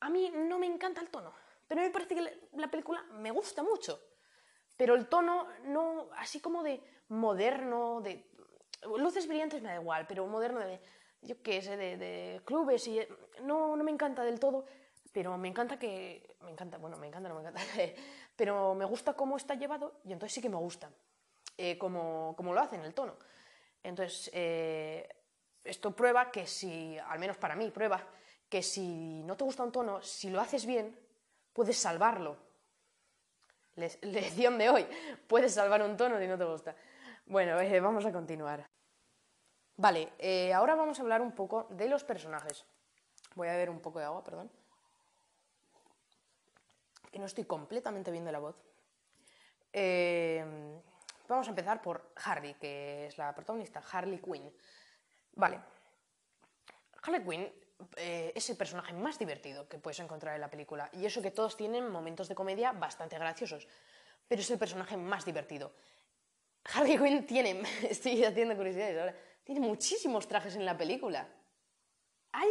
a 0.00 0.08
mí 0.08 0.30
no 0.34 0.58
me 0.58 0.66
encanta 0.66 1.00
el 1.00 1.10
tono, 1.10 1.32
pero 1.68 1.82
me 1.82 1.90
parece 1.90 2.14
que 2.14 2.48
la 2.54 2.68
película 2.68 3.02
me 3.12 3.30
gusta 3.30 3.62
mucho. 3.62 4.00
Pero 4.76 4.94
el 4.94 5.06
tono, 5.06 5.46
no, 5.64 6.08
así 6.16 6.40
como 6.40 6.62
de 6.62 6.80
moderno, 7.08 8.00
de 8.00 8.26
luces 8.98 9.26
brillantes 9.26 9.62
me 9.62 9.68
da 9.68 9.80
igual, 9.80 10.06
pero 10.06 10.26
moderno 10.26 10.60
de, 10.60 10.80
yo 11.22 11.40
qué 11.42 11.62
sé, 11.62 11.76
de, 11.76 12.40
clubes 12.44 12.86
y 12.88 13.00
no, 13.42 13.76
no 13.76 13.84
me 13.84 13.90
encanta 13.90 14.24
del 14.24 14.40
todo, 14.40 14.64
pero 15.12 15.36
me 15.38 15.48
encanta 15.48 15.78
que, 15.78 16.36
me 16.42 16.50
encanta, 16.50 16.78
bueno, 16.78 16.96
me 16.96 17.06
encanta, 17.06 17.28
no 17.28 17.34
me 17.36 17.42
encanta, 17.42 17.60
pero 18.36 18.74
me 18.74 18.84
gusta 18.84 19.14
cómo 19.14 19.36
está 19.36 19.54
llevado 19.54 20.00
y 20.04 20.12
entonces 20.12 20.34
sí 20.34 20.40
que 20.40 20.48
me 20.48 20.56
gusta, 20.56 20.90
eh, 21.56 21.78
como, 21.78 22.34
como, 22.36 22.52
lo 22.52 22.60
hacen, 22.60 22.80
el 22.82 22.94
tono. 22.94 23.16
Entonces, 23.82 24.30
eh, 24.32 25.08
esto 25.64 25.94
prueba 25.94 26.30
que 26.30 26.46
si, 26.46 26.96
al 26.98 27.18
menos 27.18 27.36
para 27.36 27.54
mí, 27.54 27.70
prueba 27.70 28.04
que 28.48 28.62
si 28.62 29.22
no 29.24 29.36
te 29.36 29.44
gusta 29.44 29.62
un 29.62 29.72
tono, 29.72 30.02
si 30.02 30.30
lo 30.30 30.40
haces 30.40 30.66
bien, 30.66 30.98
puedes 31.52 31.76
salvarlo. 31.76 32.36
lección 34.02 34.58
de 34.58 34.70
hoy, 34.70 34.86
puedes 35.26 35.54
salvar 35.54 35.82
un 35.82 35.96
tono 35.96 36.18
si 36.18 36.26
no 36.26 36.38
te 36.38 36.44
gusta. 36.44 36.74
Bueno, 37.26 37.60
eh, 37.60 37.80
vamos 37.80 38.04
a 38.04 38.12
continuar. 38.12 38.66
Vale, 39.76 40.12
eh, 40.18 40.52
ahora 40.52 40.74
vamos 40.74 40.98
a 40.98 41.02
hablar 41.02 41.22
un 41.22 41.32
poco 41.32 41.66
de 41.70 41.88
los 41.88 42.04
personajes. 42.04 42.64
Voy 43.34 43.48
a 43.48 43.52
beber 43.52 43.70
un 43.70 43.80
poco 43.80 43.98
de 43.98 44.04
agua, 44.04 44.22
perdón. 44.22 44.50
Que 47.10 47.18
no 47.18 47.26
estoy 47.26 47.44
completamente 47.44 48.10
bien 48.10 48.24
de 48.24 48.32
la 48.32 48.38
voz. 48.38 48.56
Eh, 49.72 50.80
Vamos 51.32 51.46
a 51.46 51.50
empezar 51.50 51.80
por 51.80 52.12
Harley, 52.24 52.52
que 52.54 53.06
es 53.06 53.16
la 53.16 53.34
protagonista, 53.34 53.82
Harley 53.90 54.18
Quinn. 54.18 54.52
Vale. 55.32 55.60
Harley 57.02 57.24
Quinn 57.24 57.52
eh, 57.96 58.32
es 58.34 58.48
el 58.50 58.56
personaje 58.56 58.92
más 58.92 59.18
divertido 59.18 59.68
que 59.68 59.78
puedes 59.78 60.00
encontrar 60.00 60.34
en 60.34 60.40
la 60.40 60.50
película. 60.50 60.90
Y 60.92 61.06
eso 61.06 61.22
que 61.22 61.30
todos 61.30 61.56
tienen 61.56 61.90
momentos 61.90 62.28
de 62.28 62.34
comedia 62.34 62.72
bastante 62.72 63.18
graciosos. 63.18 63.66
Pero 64.28 64.40
es 64.40 64.50
el 64.50 64.58
personaje 64.58 64.96
más 64.96 65.24
divertido. 65.24 65.72
Harley 66.64 66.98
Quinn 66.98 67.26
tiene, 67.26 67.62
estoy 67.88 68.24
haciendo 68.24 68.56
curiosidades 68.56 68.98
ahora, 68.98 69.16
tiene 69.44 69.60
muchísimos 69.60 70.26
trajes 70.28 70.56
en 70.56 70.64
la 70.64 70.76
película. 70.76 71.28
Hay 72.32 72.48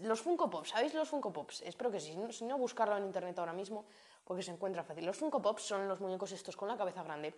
los 0.00 0.20
Funko 0.20 0.48
Pops, 0.48 0.70
¿sabéis 0.70 0.94
los 0.94 1.08
Funko 1.08 1.32
Pops? 1.32 1.60
Espero 1.62 1.90
que 1.90 2.00
sí, 2.00 2.16
si 2.30 2.44
no 2.44 2.56
buscarlo 2.56 2.96
en 2.96 3.04
internet 3.04 3.38
ahora 3.38 3.52
mismo 3.52 3.84
porque 4.24 4.42
se 4.42 4.50
encuentra 4.50 4.82
fácil. 4.82 5.04
Los 5.04 5.16
Funko 5.16 5.42
Pops 5.42 5.62
son 5.62 5.88
los 5.88 6.00
muñecos 6.00 6.32
estos 6.32 6.56
con 6.56 6.68
la 6.68 6.76
cabeza 6.76 7.02
grande. 7.02 7.34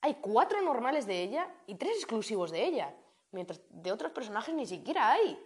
Hay 0.00 0.14
cuatro 0.14 0.60
normales 0.62 1.06
de 1.06 1.22
ella 1.22 1.48
y 1.66 1.76
tres 1.76 1.96
exclusivos 1.98 2.50
de 2.50 2.64
ella, 2.64 2.94
mientras 3.32 3.60
de 3.68 3.92
otros 3.92 4.12
personajes 4.12 4.54
ni 4.54 4.66
siquiera 4.66 5.12
hay. 5.12 5.38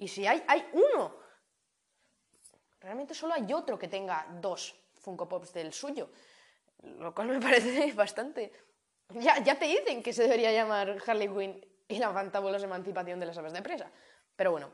Y 0.00 0.08
si 0.08 0.26
hay, 0.26 0.42
hay 0.48 0.66
uno. 0.72 1.14
Realmente 2.80 3.14
solo 3.14 3.34
hay 3.34 3.52
otro 3.52 3.78
que 3.78 3.86
tenga 3.86 4.26
dos 4.40 4.74
Funko 4.94 5.28
Pops 5.28 5.52
del 5.52 5.74
suyo, 5.74 6.10
lo 6.82 7.14
cual 7.14 7.28
me 7.28 7.40
parece 7.48 7.92
bastante... 7.92 8.50
Ya, 9.10 9.42
ya 9.42 9.58
te 9.58 9.66
dicen 9.66 10.02
que 10.02 10.12
se 10.12 10.22
debería 10.22 10.52
llamar 10.52 10.96
Harley 11.06 11.28
Quinn 11.28 11.66
y 11.86 11.98
la 11.98 12.12
fantabulosa 12.12 12.64
emancipación 12.64 13.20
de 13.20 13.26
las 13.26 13.36
aves 13.36 13.52
de 13.52 13.60
presa. 13.60 13.90
Pero 14.36 14.52
bueno, 14.52 14.70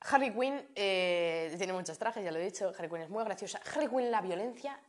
Harley 0.00 0.32
Quinn 0.32 0.66
eh, 0.74 1.54
tiene 1.56 1.72
muchos 1.72 1.96
trajes, 1.96 2.24
ya 2.24 2.32
lo 2.32 2.38
he 2.38 2.44
dicho. 2.44 2.72
Harley 2.76 2.88
Quinn 2.88 3.02
es 3.02 3.10
muy 3.10 3.22
graciosa. 3.22 3.60
Harley 3.70 3.88
Quinn, 3.88 4.10
la 4.10 4.20
violencia, 4.20 4.80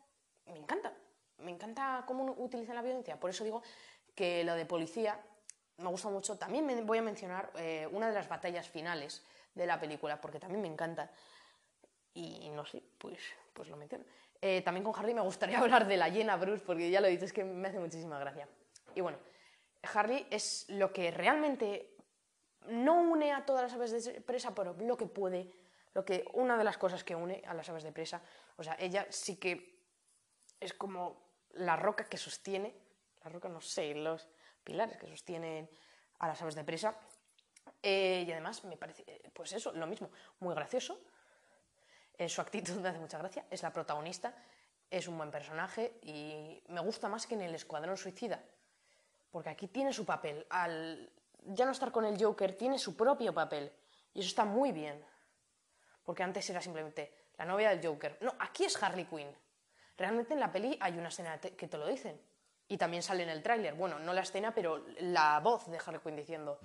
me 0.45 0.57
encanta. 0.57 0.91
Me 1.39 1.51
encanta 1.51 2.03
cómo 2.07 2.33
utiliza 2.37 2.73
la 2.73 2.81
violencia. 2.81 3.19
Por 3.19 3.29
eso 3.29 3.43
digo 3.43 3.61
que 4.15 4.43
lo 4.43 4.55
de 4.55 4.65
policía 4.65 5.21
me 5.77 5.89
gusta 5.89 6.09
mucho. 6.09 6.37
También 6.37 6.65
me 6.65 6.81
voy 6.81 6.97
a 6.97 7.01
mencionar 7.01 7.51
eh, 7.55 7.87
una 7.91 8.07
de 8.07 8.13
las 8.13 8.27
batallas 8.27 8.67
finales 8.67 9.23
de 9.53 9.65
la 9.65 9.79
película, 9.79 10.19
porque 10.19 10.39
también 10.39 10.61
me 10.61 10.67
encanta. 10.67 11.09
Y 12.13 12.49
no 12.49 12.65
sé, 12.65 12.81
pues, 12.97 13.19
pues 13.53 13.69
lo 13.69 13.77
menciono. 13.77 14.03
Eh, 14.41 14.61
también 14.61 14.83
con 14.83 14.95
Harley 14.95 15.13
me 15.13 15.21
gustaría 15.21 15.59
hablar 15.59 15.87
de 15.87 15.97
la 15.97 16.09
llena 16.09 16.35
Bruce, 16.37 16.63
porque 16.65 16.89
ya 16.89 17.01
lo 17.01 17.07
he 17.07 17.11
dicho, 17.11 17.25
es 17.25 17.33
que 17.33 17.43
me 17.43 17.67
hace 17.67 17.79
muchísima 17.79 18.19
gracia. 18.19 18.47
Y 18.95 19.01
bueno, 19.01 19.17
Harley 19.93 20.27
es 20.31 20.65
lo 20.69 20.91
que 20.91 21.11
realmente 21.11 21.95
no 22.67 22.99
une 22.99 23.31
a 23.31 23.45
todas 23.45 23.63
las 23.63 23.73
aves 23.73 24.05
de 24.05 24.21
presa, 24.21 24.53
pero 24.53 24.73
lo 24.73 24.97
que 24.97 25.05
puede, 25.05 25.51
lo 25.93 26.03
que, 26.03 26.25
una 26.33 26.57
de 26.57 26.63
las 26.63 26.77
cosas 26.77 27.03
que 27.03 27.15
une 27.15 27.43
a 27.45 27.53
las 27.53 27.69
aves 27.69 27.83
de 27.83 27.91
presa, 27.91 28.21
o 28.57 28.63
sea, 28.63 28.75
ella 28.79 29.07
sí 29.09 29.37
que 29.37 29.77
es 30.59 30.73
como 30.73 31.21
la 31.51 31.75
roca 31.75 32.05
que 32.05 32.17
sostiene, 32.17 32.75
la 33.23 33.29
roca 33.29 33.47
no 33.47 33.61
sé, 33.61 33.93
los 33.95 34.27
pilares 34.67 34.97
que 34.97 35.07
sostienen 35.07 35.69
a 36.19 36.27
las 36.27 36.41
aves 36.41 36.55
de 36.55 36.63
presa, 36.63 36.99
eh, 37.81 38.25
y 38.27 38.31
además 38.31 38.63
me 38.65 38.75
parece, 38.75 39.03
pues 39.33 39.53
eso, 39.53 39.71
lo 39.71 39.87
mismo, 39.87 40.09
muy 40.39 40.53
gracioso, 40.53 40.99
eh, 42.17 42.27
su 42.27 42.41
actitud 42.41 42.75
me 42.81 42.89
hace 42.89 42.99
mucha 42.99 43.17
gracia, 43.17 43.45
es 43.49 43.63
la 43.63 43.71
protagonista, 43.71 44.35
es 44.89 45.07
un 45.07 45.17
buen 45.17 45.31
personaje 45.31 45.99
y 46.01 46.61
me 46.67 46.81
gusta 46.81 47.07
más 47.07 47.25
que 47.27 47.35
en 47.35 47.41
el 47.41 47.55
Escuadrón 47.55 47.97
Suicida, 47.97 48.43
porque 49.31 49.49
aquí 49.49 49.67
tiene 49.67 49.93
su 49.93 50.05
papel, 50.05 50.45
al 50.49 51.09
ya 51.47 51.65
no 51.65 51.71
estar 51.71 51.91
con 51.91 52.05
el 52.05 52.21
Joker 52.21 52.55
tiene 52.55 52.77
su 52.79 52.95
propio 52.95 53.33
papel. 53.33 53.71
Y 54.13 54.19
eso 54.19 54.29
está 54.29 54.45
muy 54.45 54.71
bien. 54.71 55.03
Porque 56.03 56.23
antes 56.23 56.49
era 56.49 56.61
simplemente 56.61 57.13
la 57.37 57.45
novia 57.45 57.69
del 57.69 57.85
Joker. 57.85 58.17
No, 58.21 58.33
aquí 58.39 58.65
es 58.65 58.81
Harley 58.81 59.05
Quinn. 59.05 59.29
Realmente 59.97 60.33
en 60.33 60.39
la 60.39 60.51
peli 60.51 60.77
hay 60.81 60.97
una 60.97 61.09
escena 61.09 61.39
que 61.39 61.67
te 61.67 61.77
lo 61.77 61.87
dicen. 61.87 62.19
Y 62.67 62.77
también 62.77 63.03
sale 63.03 63.23
en 63.23 63.29
el 63.29 63.41
tráiler. 63.41 63.75
Bueno, 63.75 63.99
no 63.99 64.13
la 64.13 64.21
escena, 64.21 64.53
pero 64.53 64.85
la 64.99 65.39
voz 65.39 65.67
de 65.67 65.77
Harley 65.77 66.01
Quinn 66.01 66.15
diciendo. 66.15 66.59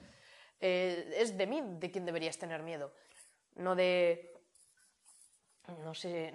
Eh, 0.61 1.15
es 1.17 1.37
de 1.37 1.47
mí 1.47 1.63
de 1.65 1.91
quien 1.91 2.05
deberías 2.05 2.39
tener 2.39 2.63
miedo. 2.63 2.93
No 3.57 3.75
de. 3.75 4.33
No 5.85 5.95
sé 5.95 6.33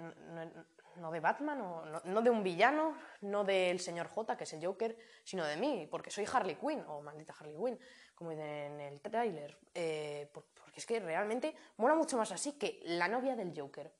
no 0.98 1.10
de 1.10 1.20
Batman, 1.20 1.60
o, 1.60 1.84
no, 2.04 2.22
de 2.22 2.30
un 2.30 2.42
villano, 2.42 2.96
no 3.22 3.44
del 3.44 3.80
señor 3.80 4.08
J, 4.08 4.36
que 4.36 4.44
es 4.44 4.52
el 4.52 4.64
Joker, 4.64 4.96
sino 5.24 5.44
de 5.44 5.56
mí, 5.56 5.88
porque 5.90 6.10
soy 6.10 6.26
Harley 6.30 6.56
Quinn, 6.56 6.84
o 6.86 7.00
maldita 7.00 7.34
Harley 7.38 7.56
Quinn, 7.56 7.78
como 8.14 8.32
en 8.32 8.80
el 8.80 9.00
tráiler. 9.00 9.56
Eh, 9.74 10.30
porque 10.32 10.80
es 10.80 10.86
que 10.86 11.00
realmente 11.00 11.54
mola 11.76 11.94
mucho 11.94 12.16
más 12.16 12.30
así 12.32 12.52
que 12.52 12.80
la 12.84 13.08
novia 13.08 13.36
del 13.36 13.58
Joker. 13.58 13.92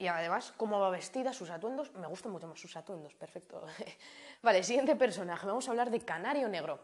Y 0.00 0.08
además, 0.08 0.54
cómo 0.56 0.80
va 0.80 0.88
vestida, 0.88 1.30
sus 1.34 1.50
atuendos, 1.50 1.92
me 1.92 2.06
gustan 2.06 2.32
mucho 2.32 2.48
más 2.48 2.58
sus 2.58 2.74
atuendos, 2.74 3.14
perfecto. 3.14 3.66
vale, 4.42 4.62
siguiente 4.62 4.96
personaje, 4.96 5.46
vamos 5.46 5.68
a 5.68 5.72
hablar 5.72 5.90
de 5.90 6.00
Canario 6.00 6.48
Negro, 6.48 6.80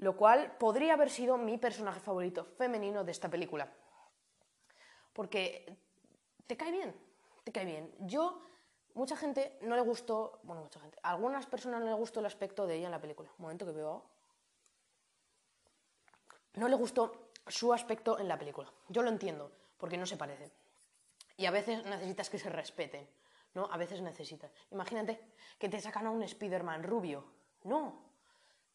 lo 0.00 0.18
cual 0.18 0.54
podría 0.58 0.92
haber 0.92 1.08
sido 1.08 1.38
mi 1.38 1.56
personaje 1.56 1.98
favorito 1.98 2.44
femenino 2.44 3.04
de 3.04 3.12
esta 3.12 3.30
película. 3.30 3.72
Porque 5.14 5.78
te 6.46 6.58
cae 6.58 6.72
bien, 6.72 6.94
te 7.42 7.52
cae 7.52 7.64
bien. 7.64 7.90
Yo, 8.00 8.42
mucha 8.92 9.16
gente 9.16 9.56
no 9.62 9.74
le 9.74 9.80
gustó, 9.80 10.38
bueno, 10.42 10.60
mucha 10.60 10.78
gente, 10.78 10.98
a 11.02 11.12
algunas 11.12 11.46
personas 11.46 11.80
no 11.80 11.86
le 11.86 11.94
gustó 11.94 12.20
el 12.20 12.26
aspecto 12.26 12.66
de 12.66 12.76
ella 12.76 12.84
en 12.84 12.92
la 12.92 13.00
película. 13.00 13.30
Un 13.38 13.44
momento 13.44 13.64
que 13.64 13.72
veo. 13.72 14.04
No 16.52 16.68
le 16.68 16.76
gustó 16.76 17.30
su 17.46 17.72
aspecto 17.72 18.18
en 18.18 18.28
la 18.28 18.38
película. 18.38 18.70
Yo 18.90 19.00
lo 19.00 19.08
entiendo, 19.08 19.50
porque 19.78 19.96
no 19.96 20.04
se 20.04 20.18
parece. 20.18 20.65
Y 21.36 21.46
a 21.46 21.50
veces 21.50 21.84
necesitas 21.84 22.30
que 22.30 22.38
se 22.38 22.48
respeten, 22.48 23.08
¿no? 23.54 23.68
A 23.70 23.76
veces 23.76 24.00
necesitas. 24.00 24.50
Imagínate 24.70 25.20
que 25.58 25.68
te 25.68 25.80
sacan 25.80 26.06
a 26.06 26.10
un 26.10 26.22
Spider-Man 26.22 26.82
rubio. 26.82 27.24
No. 27.64 28.02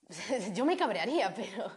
Yo 0.54 0.66
me 0.66 0.78
cabrearía, 0.78 1.34
pero 1.34 1.72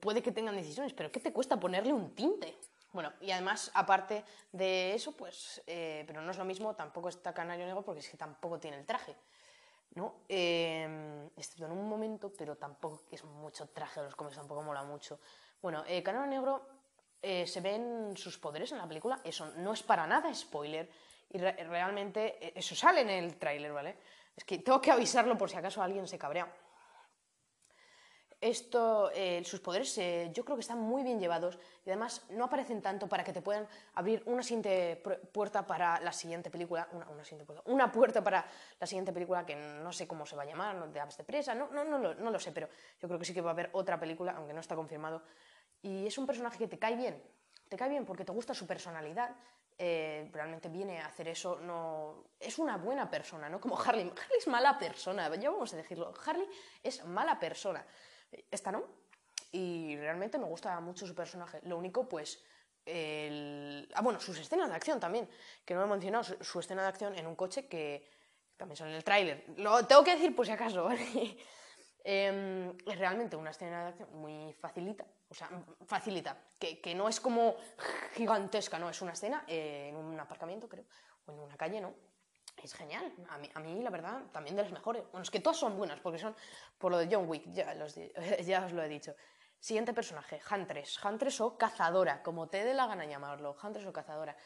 puede 0.00 0.22
que 0.22 0.32
tengan 0.32 0.56
decisiones, 0.56 0.92
pero 0.92 1.10
¿qué 1.10 1.20
te 1.20 1.32
cuesta 1.32 1.58
ponerle 1.58 1.92
un 1.92 2.14
tinte? 2.14 2.58
Bueno, 2.92 3.10
y 3.22 3.30
además, 3.30 3.70
aparte 3.74 4.24
de 4.52 4.94
eso, 4.94 5.16
pues, 5.16 5.62
eh, 5.66 6.04
pero 6.06 6.20
no 6.20 6.30
es 6.30 6.36
lo 6.36 6.44
mismo, 6.44 6.74
tampoco 6.74 7.08
está 7.08 7.32
Canario 7.32 7.64
Negro 7.64 7.82
porque 7.82 8.00
es 8.00 8.08
que 8.08 8.18
tampoco 8.18 8.58
tiene 8.60 8.76
el 8.78 8.84
traje, 8.84 9.16
¿no? 9.94 10.16
Eh, 10.28 10.82
en 10.84 11.72
un 11.72 11.88
momento, 11.88 12.30
pero 12.36 12.56
tampoco 12.56 13.04
es 13.10 13.24
mucho 13.24 13.66
traje 13.70 14.00
de 14.00 14.06
los 14.06 14.14
cómics, 14.14 14.36
tampoco 14.36 14.62
mola 14.62 14.82
mucho. 14.82 15.18
Bueno, 15.62 15.84
eh, 15.86 16.02
Canario 16.02 16.28
Negro 16.28 16.68
eh, 17.24 17.46
se 17.46 17.60
ven 17.60 18.16
sus 18.16 18.36
poderes 18.36 18.72
en 18.72 18.78
la 18.78 18.88
película. 18.88 19.20
Eso 19.22 19.52
no 19.58 19.72
es 19.72 19.82
para 19.84 20.06
nada 20.08 20.34
spoiler. 20.34 20.90
Y 21.30 21.38
realmente 21.38 22.36
eh, 22.44 22.52
eso 22.56 22.74
sale 22.74 23.02
en 23.02 23.10
el 23.10 23.36
tráiler, 23.36 23.72
¿vale? 23.72 23.96
Es 24.36 24.42
que 24.44 24.58
tengo 24.58 24.80
que 24.80 24.90
avisarlo 24.90 25.38
por 25.38 25.48
si 25.48 25.56
acaso 25.56 25.80
alguien 25.80 26.08
se 26.08 26.18
cabrea. 26.18 26.52
Esto, 28.40 29.12
eh, 29.14 29.40
sus 29.44 29.60
poderes 29.60 29.94
yo 30.34 30.44
creo 30.44 30.56
que 30.56 30.62
están 30.62 30.80
muy 30.80 31.04
bien 31.04 31.20
llevados 31.20 31.60
y 31.86 31.90
además 31.90 32.24
no 32.30 32.46
aparecen 32.46 32.82
tanto 32.82 33.06
para 33.06 33.22
que 33.22 33.32
te 33.32 33.40
puedan 33.40 33.68
abrir 33.94 34.20
una 34.26 34.42
siguiente 34.42 35.00
puerta 35.30 35.64
para 35.64 36.00
la 36.00 36.12
siguiente 36.12 36.50
película, 36.50 36.88
una, 36.90 37.06
puerta, 37.06 37.62
una 37.66 37.92
puerta 37.92 38.24
para 38.24 38.44
la 38.80 38.86
siguiente 38.88 39.12
película 39.12 39.46
que 39.46 39.54
no 39.54 39.92
sé 39.92 40.08
cómo 40.08 40.26
se 40.26 40.34
va 40.34 40.42
a 40.42 40.46
llamar, 40.46 40.88
de 40.92 40.98
aves 40.98 41.16
de 41.18 41.22
presa, 41.22 41.54
no, 41.54 41.70
no, 41.70 41.84
no, 41.84 42.14
no 42.14 42.30
lo 42.32 42.40
sé, 42.40 42.50
pero 42.50 42.68
yo 43.00 43.06
creo 43.06 43.20
que 43.20 43.24
sí 43.24 43.32
que 43.32 43.40
va 43.40 43.50
a 43.50 43.52
haber 43.52 43.70
otra 43.74 44.00
película, 44.00 44.34
aunque 44.36 44.52
no 44.52 44.60
está 44.60 44.74
confirmado, 44.74 45.22
y 45.82 46.06
es 46.06 46.16
un 46.16 46.26
personaje 46.26 46.58
que 46.58 46.68
te 46.68 46.78
cae 46.78 46.96
bien, 46.96 47.20
te 47.68 47.76
cae 47.76 47.88
bien 47.88 48.04
porque 48.04 48.24
te 48.24 48.32
gusta 48.32 48.54
su 48.54 48.66
personalidad, 48.66 49.34
eh, 49.78 50.28
realmente 50.32 50.68
viene 50.68 51.00
a 51.00 51.06
hacer 51.06 51.28
eso, 51.28 51.58
no 51.58 52.24
es 52.38 52.58
una 52.58 52.76
buena 52.76 53.10
persona, 53.10 53.48
¿no? 53.48 53.60
Como 53.60 53.76
Harley. 53.80 54.08
Harley 54.10 54.38
es 54.38 54.46
mala 54.46 54.78
persona, 54.78 55.34
ya 55.34 55.50
vamos 55.50 55.72
a 55.72 55.76
decirlo. 55.76 56.12
Harley 56.24 56.46
es 56.82 57.04
mala 57.04 57.40
persona. 57.40 57.84
Esta 58.50 58.70
no. 58.70 58.84
Y 59.50 59.96
realmente 59.96 60.38
me 60.38 60.44
gusta 60.44 60.78
mucho 60.80 61.06
su 61.06 61.14
personaje. 61.14 61.60
Lo 61.64 61.76
único, 61.76 62.08
pues. 62.08 62.44
El... 62.84 63.88
Ah, 63.94 64.02
bueno, 64.02 64.20
sus 64.20 64.38
escenas 64.38 64.68
de 64.68 64.74
acción 64.74 64.98
también, 65.00 65.28
que 65.64 65.74
no 65.74 65.84
he 65.84 65.86
mencionado, 65.86 66.24
su, 66.24 66.60
escena 66.60 66.82
de 66.82 66.88
acción 66.88 67.16
en 67.16 67.26
un 67.26 67.36
coche 67.36 67.66
que 67.66 68.08
también 68.56 68.76
son 68.76 68.88
en 68.88 68.94
el 68.94 69.04
tráiler. 69.04 69.44
Lo 69.56 69.84
tengo 69.86 70.04
que 70.04 70.14
decir 70.14 70.34
por 70.34 70.46
si 70.46 70.52
acaso. 70.52 70.88
Em, 72.04 72.76
es 72.84 72.98
realmente 72.98 73.36
una 73.36 73.50
escena 73.50 73.82
de 73.82 73.88
acción 73.90 74.08
muy 74.20 74.52
facilita, 74.54 75.06
o 75.28 75.34
sea, 75.34 75.48
facilita, 75.86 76.36
que, 76.58 76.80
que 76.80 76.96
no 76.96 77.08
es 77.08 77.20
como 77.20 77.56
gigantesca, 78.14 78.76
no, 78.78 78.90
es 78.90 79.00
una 79.02 79.12
escena 79.12 79.44
eh, 79.46 79.88
en 79.88 79.96
un 79.96 80.18
aparcamiento, 80.18 80.68
creo, 80.68 80.84
o 81.26 81.32
en 81.32 81.38
una 81.38 81.56
calle, 81.56 81.80
¿no? 81.80 81.94
Es 82.60 82.74
genial, 82.74 83.12
a 83.28 83.38
mí, 83.38 83.48
a 83.54 83.60
mí 83.60 83.82
la 83.82 83.90
verdad 83.90 84.22
también 84.32 84.56
de 84.56 84.62
las 84.62 84.72
mejores. 84.72 85.04
Bueno, 85.12 85.22
es 85.22 85.30
que 85.30 85.40
todas 85.40 85.58
son 85.58 85.76
buenas, 85.76 86.00
porque 86.00 86.18
son 86.18 86.34
por 86.76 86.90
lo 86.90 86.98
de 86.98 87.08
John 87.10 87.28
Wick, 87.28 87.44
ya, 87.52 87.72
los, 87.74 87.94
ya 88.44 88.64
os 88.64 88.72
lo 88.72 88.82
he 88.82 88.88
dicho. 88.88 89.14
Siguiente 89.60 89.94
personaje, 89.94 90.40
Huntress. 90.50 91.02
Huntress 91.04 91.40
o 91.40 91.56
cazadora, 91.56 92.20
como 92.22 92.48
te 92.48 92.64
dé 92.64 92.74
la 92.74 92.88
gana 92.88 93.04
llamarlo, 93.04 93.56
Huntress 93.62 93.86
o 93.86 93.92
cazadora. 93.92 94.36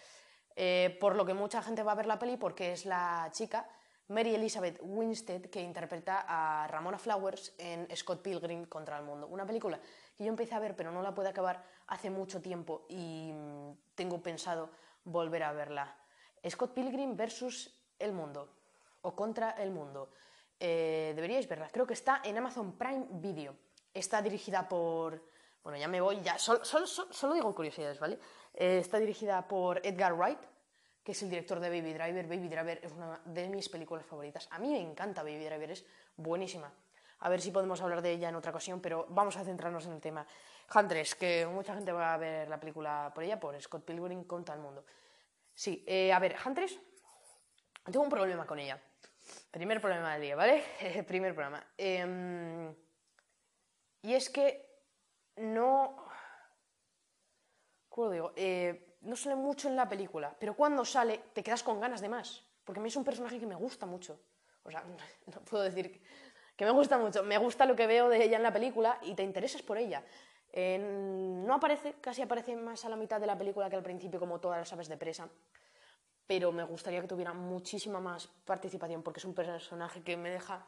Eh, 0.54 0.96
por 1.00 1.16
lo 1.16 1.25
que 1.25 1.32
mucha 1.32 1.62
gente 1.62 1.82
va 1.82 1.92
a 1.92 1.94
ver 1.94 2.06
la 2.06 2.18
peli 2.18 2.36
porque 2.36 2.72
es 2.72 2.84
la 2.84 3.28
chica 3.32 3.66
Mary 4.08 4.34
Elizabeth 4.34 4.78
Winstead, 4.82 5.42
que 5.46 5.60
interpreta 5.60 6.25
a 6.28 6.66
Ramona 6.68 6.98
Flowers 6.98 7.54
en 7.58 7.88
Scott 7.96 8.22
Pilgrim 8.22 8.66
contra 8.66 8.98
el 8.98 9.04
mundo. 9.04 9.26
Una 9.26 9.44
película 9.44 9.80
que 10.16 10.25
yo 10.25 10.30
empecé 10.30 10.54
a 10.54 10.60
ver, 10.60 10.76
pero 10.76 10.92
no 10.92 11.02
la 11.02 11.14
pude 11.14 11.28
acabar 11.28 11.64
hace 11.88 12.08
mucho 12.10 12.40
tiempo 12.40 12.86
y 12.88 13.32
mm, 13.32 13.72
tengo 13.94 14.22
pensado 14.22 14.70
volver 15.04 15.42
a 15.42 15.52
verla. 15.52 15.96
Scott 16.48 16.72
Pilgrim 16.72 17.16
versus 17.16 17.75
el 17.98 18.12
mundo 18.12 18.48
o 19.02 19.14
contra 19.14 19.50
el 19.52 19.70
mundo. 19.70 20.10
Eh, 20.58 21.12
deberíais 21.14 21.48
verla. 21.48 21.68
Creo 21.70 21.86
que 21.86 21.94
está 21.94 22.20
en 22.25 22.38
Amazon 22.38 22.72
Prime 22.78 23.06
Video. 23.10 23.54
Está 23.92 24.22
dirigida 24.22 24.68
por. 24.68 25.22
Bueno, 25.62 25.78
ya 25.78 25.88
me 25.88 26.00
voy, 26.00 26.20
ya. 26.22 26.38
Solo, 26.38 27.34
digo 27.34 27.54
curiosidades, 27.54 27.98
¿vale? 27.98 28.18
Eh, 28.54 28.78
está 28.78 28.98
dirigida 28.98 29.46
por 29.48 29.84
Edgar 29.84 30.14
Wright, 30.14 30.38
que 31.06 31.12
es 31.12 31.22
el 31.22 31.30
director 31.30 31.60
de 31.60 31.68
Baby 31.68 31.92
Driver. 31.92 32.26
Baby 32.26 32.48
Driver 32.48 32.80
es 32.82 32.90
una 32.90 33.20
de 33.25 33.48
mis 33.48 33.68
películas 33.68 34.04
favoritas. 34.04 34.48
A 34.50 34.58
mí 34.58 34.72
me 34.72 34.80
encanta 34.80 35.22
Baby 35.22 35.44
Driver, 35.44 35.70
es 35.70 35.86
buenísima. 36.16 36.68
A 37.20 37.28
ver 37.28 37.40
si 37.40 37.52
podemos 37.52 37.80
hablar 37.80 38.02
de 38.02 38.10
ella 38.10 38.28
en 38.28 38.34
otra 38.34 38.50
ocasión, 38.50 38.80
pero 38.80 39.06
vamos 39.10 39.36
a 39.36 39.44
centrarnos 39.44 39.86
en 39.86 39.92
el 39.92 40.00
tema. 40.00 40.26
Huntress, 40.75 41.14
que 41.14 41.46
mucha 41.46 41.76
gente 41.76 41.92
va 41.92 42.12
a 42.12 42.16
ver 42.16 42.48
la 42.48 42.58
película 42.58 43.12
por 43.14 43.22
ella, 43.22 43.38
por 43.38 43.62
Scott 43.62 43.84
Pilgrim 43.84 44.25
contra 44.25 44.56
el 44.56 44.60
mundo. 44.60 44.84
Sí, 45.54 45.84
eh, 45.86 46.12
a 46.12 46.18
ver, 46.18 46.34
Huntress, 46.44 46.76
tengo 47.84 48.02
un 48.02 48.10
problema 48.10 48.44
con 48.44 48.58
ella. 48.58 48.82
Primer 49.52 49.80
problema 49.80 50.14
del 50.14 50.23
día, 50.23 50.34
¿vale? 50.34 50.64
Primer 51.06 51.32
problema. 51.36 51.64
Em, 51.78 52.75
y 54.02 54.12
es 54.12 54.28
que 54.28 54.82
no... 55.36 56.04
¿Cómo 57.88 58.08
lo 58.08 58.12
digo? 58.12 58.32
Eh, 58.34 58.85
no 59.02 59.17
sale 59.17 59.37
mucho 59.37 59.69
en 59.69 59.76
la 59.76 59.89
película, 59.89 60.35
pero 60.39 60.54
cuando 60.54 60.85
sale 60.85 61.21
te 61.32 61.43
quedas 61.43 61.63
con 61.63 61.80
ganas 61.80 62.00
de 62.00 62.09
más, 62.09 62.45
porque 62.65 62.80
a 62.80 62.82
mí 62.82 62.89
es 62.89 62.97
un 62.97 63.04
personaje 63.04 63.39
que 63.39 63.47
me 63.47 63.54
gusta 63.54 63.87
mucho. 63.87 64.19
O 64.65 64.71
sea, 64.71 64.82
no 65.35 65.41
puedo 65.43 65.63
decir 65.63 66.02
que 66.56 66.65
me 66.65 66.71
gusta 66.71 66.99
mucho, 66.99 67.23
me 67.23 67.39
gusta 67.39 67.67
lo 67.67 67.76
que 67.76 67.87
veo 67.87 68.09
de 68.09 68.25
ella 68.25 68.37
en 68.37 68.43
la 68.43 68.52
película 68.52 68.99
y 69.02 69.15
te 69.15 69.23
interesas 69.23 69.63
por 69.63 69.78
ella. 69.78 70.02
no 70.54 71.54
aparece, 71.54 71.95
casi 72.00 72.23
aparece 72.23 72.56
más 72.56 72.85
a 72.85 72.89
la 72.89 72.97
mitad 72.97 73.21
de 73.21 73.26
la 73.26 73.37
película 73.37 73.69
que 73.69 73.76
al 73.76 73.82
principio, 73.82 74.19
como 74.19 74.41
todas 74.41 74.59
las 74.59 74.73
aves 74.73 74.89
de 74.89 74.97
presa, 74.97 75.28
pero 76.26 76.50
me 76.50 76.65
gustaría 76.65 77.00
que 77.00 77.06
tuviera 77.06 77.32
muchísima 77.32 78.00
más 78.00 78.26
participación, 78.45 79.02
porque 79.02 79.21
es 79.21 79.25
un 79.25 79.35
personaje 79.35 80.02
que 80.02 80.17
me 80.17 80.30
deja... 80.30 80.67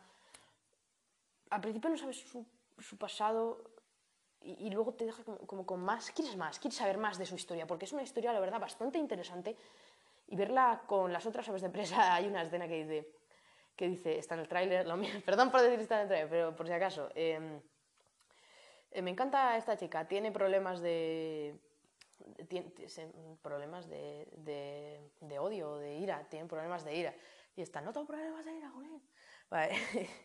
Al 1.51 1.61
principio 1.61 1.91
no 1.91 1.97
sabes 1.97 2.21
su, 2.21 2.47
su 2.79 2.99
pasado, 2.99 3.65
y, 4.59 4.71
luego 4.71 4.95
te 4.95 5.05
deja 5.05 5.23
como, 5.47 5.67
con 5.67 5.81
más, 5.81 6.11
quieres 6.11 6.37
más, 6.37 6.59
quieres 6.59 6.79
saber 6.79 6.97
más 6.97 7.19
de 7.19 7.27
su 7.27 7.35
historia, 7.35 7.67
porque 7.67 7.85
es 7.85 7.93
una 7.93 8.03
historia, 8.03 8.33
la 8.33 8.41
verdad, 8.41 8.61
bastante 8.61 8.99
interesante. 8.99 9.57
Y 10.29 10.37
verla 10.37 10.83
con 10.87 11.13
las 11.13 11.27
otras 11.27 11.49
aves 11.49 11.63
de 11.63 11.71
presa, 11.71 12.15
hay 12.15 12.27
una 12.27 12.43
escena 12.43 12.67
que 12.67 12.85
dice, 12.85 13.09
que 13.77 13.89
dice 13.89 14.19
está 14.19 14.35
en 14.35 14.41
el 14.41 14.49
tráiler, 14.49 14.87
perdón 15.25 15.51
por 15.51 15.61
decir 15.61 15.81
está 15.81 15.97
en 15.97 16.03
el 16.03 16.09
tráiler, 16.09 16.29
pero 16.31 16.57
por 16.57 16.67
si 16.67 16.73
acaso. 16.73 17.11
Em, 17.15 17.61
eh, 18.91 19.03
me 19.03 19.11
encanta 19.11 19.57
esta 19.57 19.77
chica, 19.77 20.07
tiene 20.07 20.33
problemas 20.33 20.81
de... 20.81 21.57
Problemas 23.43 23.89
de, 23.89 24.29
de 25.21 25.39
odio, 25.39 25.77
de 25.77 25.97
ira, 25.99 26.27
tiene 26.29 26.47
problemas 26.47 26.85
de 26.85 26.97
ira. 26.97 27.15
Y 27.59 27.63
está, 27.63 27.81
no 27.81 27.93
tengo 27.93 28.07
problemas 28.07 28.45
de 28.45 28.55
ira, 28.55 28.71
Julián. 28.71 29.03
Vale. 29.51 29.77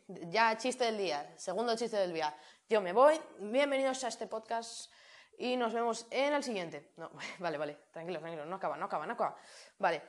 ya 0.30 0.56
chiste 0.56 0.84
del 0.84 1.00
día, 1.00 1.34
segundo 1.36 1.76
chiste 1.76 1.98
del 1.98 2.14
día. 2.14 2.32
Yo 2.70 2.80
me 2.80 2.94
voy, 2.94 3.20
bienvenidos 3.40 4.04
a 4.04 4.10
este 4.10 4.28
podcast 4.28 4.94
y 5.40 5.58
nos 5.58 5.74
vemos 5.74 6.06
en 6.12 6.32
el 6.32 6.44
siguiente. 6.44 6.92
No, 6.96 7.10
vale, 7.40 7.58
vale, 7.58 7.80
tranquilo, 7.92 8.20
tranquilo, 8.20 8.46
no 8.46 8.58
acaba, 8.58 8.78
no 8.78 8.86
acaba, 8.86 9.08
no 9.08 9.14
acaba. 9.14 9.36
Vale, 9.80 10.04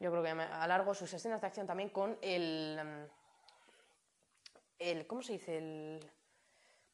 yo 0.00 0.10
creo 0.10 0.24
que 0.24 0.34
me 0.34 0.42
alargo 0.42 0.94
sus 0.94 1.12
escenas 1.14 1.40
de 1.40 1.46
acción 1.46 1.64
también 1.64 1.90
con 1.90 2.18
el... 2.20 2.80
Mm, 2.84 3.04
el 4.80 5.06
¿Cómo 5.06 5.22
se 5.22 5.34
dice? 5.34 5.58
El... 5.58 6.12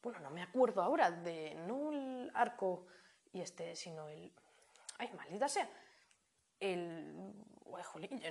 Bueno, 0.02 0.20
no 0.20 0.28
me 0.28 0.42
acuerdo 0.42 0.82
ahora 0.82 1.10
de... 1.10 1.54
No 1.54 1.90
el 1.90 2.30
arco 2.34 2.84
y 3.32 3.40
este, 3.40 3.74
sino 3.74 4.10
el... 4.10 4.30
Ay, 4.98 5.10
maldita 5.16 5.48
sea. 5.48 5.70
El 6.60 7.30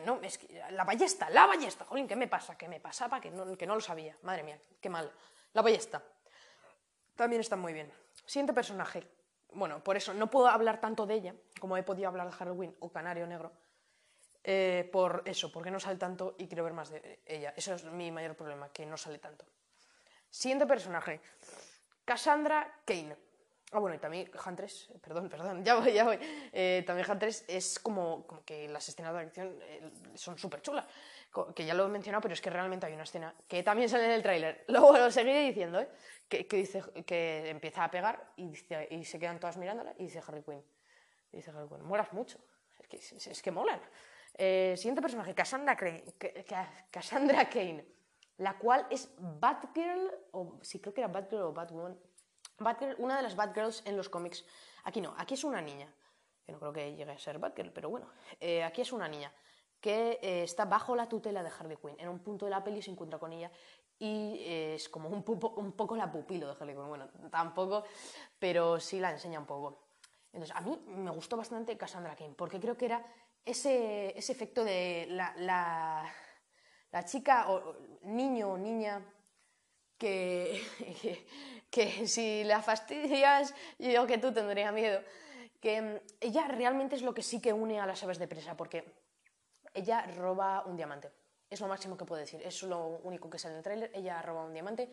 no, 0.05 0.21
es 0.21 0.37
que 0.37 0.61
la 0.71 0.83
ballesta, 0.83 1.29
la 1.29 1.45
ballesta, 1.45 1.85
jolín, 1.85 2.07
¿qué 2.07 2.15
me 2.15 2.27
pasa? 2.27 2.57
¿Qué 2.57 2.67
me 2.67 2.79
pasaba? 2.79 3.19
Que 3.19 3.31
no, 3.31 3.57
que 3.57 3.65
no 3.65 3.75
lo 3.75 3.81
sabía. 3.81 4.17
Madre 4.23 4.43
mía, 4.43 4.59
qué 4.79 4.89
mal. 4.89 5.11
La 5.53 5.61
ballesta. 5.61 6.01
También 7.15 7.41
está 7.41 7.55
muy 7.55 7.73
bien. 7.73 7.91
Siguiente 8.25 8.53
personaje. 8.53 9.03
Bueno, 9.51 9.83
por 9.83 9.97
eso 9.97 10.13
no 10.13 10.29
puedo 10.29 10.47
hablar 10.47 10.79
tanto 10.79 11.05
de 11.05 11.15
ella 11.15 11.35
como 11.59 11.75
he 11.77 11.83
podido 11.83 12.07
hablar 12.07 12.27
de 12.27 12.33
Halloween 12.33 12.75
o 12.79 12.91
Canario 12.91 13.25
Negro. 13.25 13.51
Eh, 14.43 14.87
por 14.91 15.23
eso, 15.25 15.51
porque 15.51 15.71
no 15.71 15.79
sale 15.79 15.97
tanto 15.97 16.35
y 16.37 16.47
quiero 16.47 16.63
ver 16.63 16.73
más 16.73 16.89
de 16.89 17.19
ella. 17.25 17.53
Eso 17.55 17.73
es 17.73 17.83
mi 17.85 18.11
mayor 18.11 18.35
problema, 18.35 18.69
que 18.69 18.85
no 18.85 18.97
sale 18.97 19.19
tanto. 19.19 19.45
Siguiente 20.29 20.65
personaje. 20.65 21.19
Cassandra 22.05 22.81
Kane. 22.85 23.17
Ah, 23.71 23.77
bueno, 23.77 23.95
y 23.95 23.99
también 23.99 24.32
Huntress, 24.45 24.89
perdón, 25.01 25.29
perdón, 25.29 25.63
ya 25.65 25.75
voy, 25.75 25.93
ya 25.93 26.03
voy. 26.03 26.17
Eh, 26.51 26.84
también 26.88 27.10
Huntress 27.10 27.45
es 27.47 27.79
como, 27.79 28.25
como, 28.25 28.43
que 28.43 28.67
las 28.67 28.88
escenas 28.89 29.13
de 29.13 29.19
acción 29.19 29.60
eh, 29.62 29.91
son 30.15 30.38
súper 30.39 30.62
chulas, 30.62 30.88
que 31.55 31.65
ya 31.65 31.75
lo 31.75 31.86
he 31.86 31.89
mencionado, 31.89 32.21
pero 32.21 32.34
es 32.34 32.41
que 32.41 32.49
realmente 32.49 32.88
hay 32.88 32.93
una 32.93 33.03
escena 33.03 33.34
que 33.47 33.62
también 33.62 33.88
sale 33.88 34.05
en 34.05 34.12
el 34.12 34.23
tráiler. 34.23 34.65
Luego 34.67 34.97
lo 34.97 35.12
seguiré 35.12 35.41
diciendo, 35.41 35.79
¿eh? 35.79 35.89
que, 36.27 36.47
que, 36.47 36.58
dice 36.58 36.84
que 37.05 37.49
empieza 37.49 37.84
a 37.84 37.91
pegar 37.91 38.32
y, 38.38 38.49
dice, 38.49 38.88
y 38.89 39.05
se 39.05 39.19
quedan 39.19 39.39
todas 39.39 39.58
mirándola 39.58 39.93
y 39.97 40.05
dice 40.05 40.21
Harley 40.25 40.41
Quinn. 40.41 40.63
dice 41.32 41.51
Harley 41.51 41.69
Quinn, 41.69 41.84
molas 41.84 42.12
mucho, 42.12 42.39
es 42.79 42.88
que, 42.88 42.97
es, 42.97 43.41
que 43.41 43.51
molan. 43.51 43.79
Eh, 44.36 44.73
siguiente 44.77 45.01
personaje, 45.01 45.36
Cassandra, 45.36 45.77
Cassandra 46.89 47.47
Kane, 47.47 47.86
la 48.38 48.58
cual 48.58 48.88
es 48.89 49.12
Batgirl, 49.19 50.12
o 50.32 50.58
sí 50.63 50.79
creo 50.79 50.93
que 50.93 51.01
era 51.01 51.08
Batgirl 51.08 51.43
o 51.43 51.53
Batwoman, 51.53 51.99
Batgirl, 52.59 52.95
una 52.99 53.17
de 53.17 53.23
las 53.23 53.35
Batgirls 53.35 53.83
en 53.85 53.97
los 53.97 54.09
cómics. 54.09 54.45
Aquí 54.83 55.01
no, 55.01 55.13
aquí 55.17 55.33
es 55.33 55.43
una 55.43 55.61
niña, 55.61 55.91
que 56.45 56.51
no 56.51 56.59
creo 56.59 56.73
que 56.73 56.95
llegue 56.95 57.11
a 57.11 57.17
ser 57.19 57.39
Batgirl, 57.39 57.71
pero 57.71 57.89
bueno, 57.89 58.07
eh, 58.39 58.63
aquí 58.63 58.81
es 58.81 58.91
una 58.91 59.07
niña 59.07 59.31
que 59.79 60.19
eh, 60.21 60.43
está 60.43 60.65
bajo 60.65 60.95
la 60.95 61.07
tutela 61.07 61.41
de 61.41 61.49
Harley 61.49 61.77
Quinn. 61.77 61.95
En 61.97 62.09
un 62.09 62.19
punto 62.19 62.45
de 62.45 62.51
la 62.51 62.63
peli 62.63 62.81
se 62.81 62.91
encuentra 62.91 63.17
con 63.17 63.31
ella 63.31 63.51
y 63.97 64.37
eh, 64.39 64.75
es 64.75 64.89
como 64.89 65.09
un, 65.09 65.23
un, 65.25 65.71
poco 65.73 65.95
la 65.95 66.11
pupilo 66.11 66.47
de 66.47 66.53
Harley 66.53 66.75
Quinn. 66.75 66.87
Bueno, 66.87 67.07
tampoco, 67.31 67.83
pero 68.37 68.79
sí 68.79 68.99
la 68.99 69.11
enseña 69.11 69.39
un 69.39 69.45
poco. 69.45 69.89
Entonces, 70.31 70.55
a 70.55 70.61
mí 70.61 70.77
me 70.87 71.11
gustó 71.11 71.37
bastante 71.37 71.77
Cassandra 71.77 72.15
Kane, 72.15 72.35
porque 72.35 72.59
creo 72.59 72.77
que 72.77 72.85
era 72.85 73.05
ese, 73.43 74.17
ese 74.17 74.31
efecto 74.31 74.63
de 74.63 75.07
la, 75.09 75.33
la, 75.37 76.13
la 76.91 77.05
chica 77.05 77.49
o 77.49 77.75
niño 78.03 78.51
o 78.51 78.57
niña 78.57 79.01
que, 79.99 80.63
que, 81.71 82.07
si 82.07 82.43
la 82.43 82.62
fastidias, 82.63 83.53
yo 83.77 84.07
que 84.07 84.17
tú 84.17 84.33
tendría 84.33 84.71
miedo. 84.71 85.03
que 85.62 86.01
ella 86.21 86.47
realmente 86.47 86.95
es 86.95 87.03
lo 87.03 87.13
que 87.13 87.21
sí 87.21 87.41
que 87.41 87.53
une 87.53 87.79
a 87.79 87.85
las 87.85 88.01
aves 88.03 88.17
de 88.17 88.27
presa, 88.27 88.55
porque 88.55 88.85
ella 89.73 90.01
roba 90.17 90.63
un 90.65 90.75
diamante. 90.75 91.12
Es 91.49 91.62
lo 91.62 91.67
máximo 91.67 91.97
que 91.97 92.05
puedo 92.05 92.21
decir, 92.21 92.41
es 92.43 92.63
lo 92.63 93.01
único 93.03 93.29
que 93.29 93.38
sale 93.38 93.53
en 93.53 93.57
el 93.57 93.63
tráiler, 93.63 93.91
ella 93.93 94.21
roba 94.21 94.45
un 94.45 94.53
diamante 94.53 94.89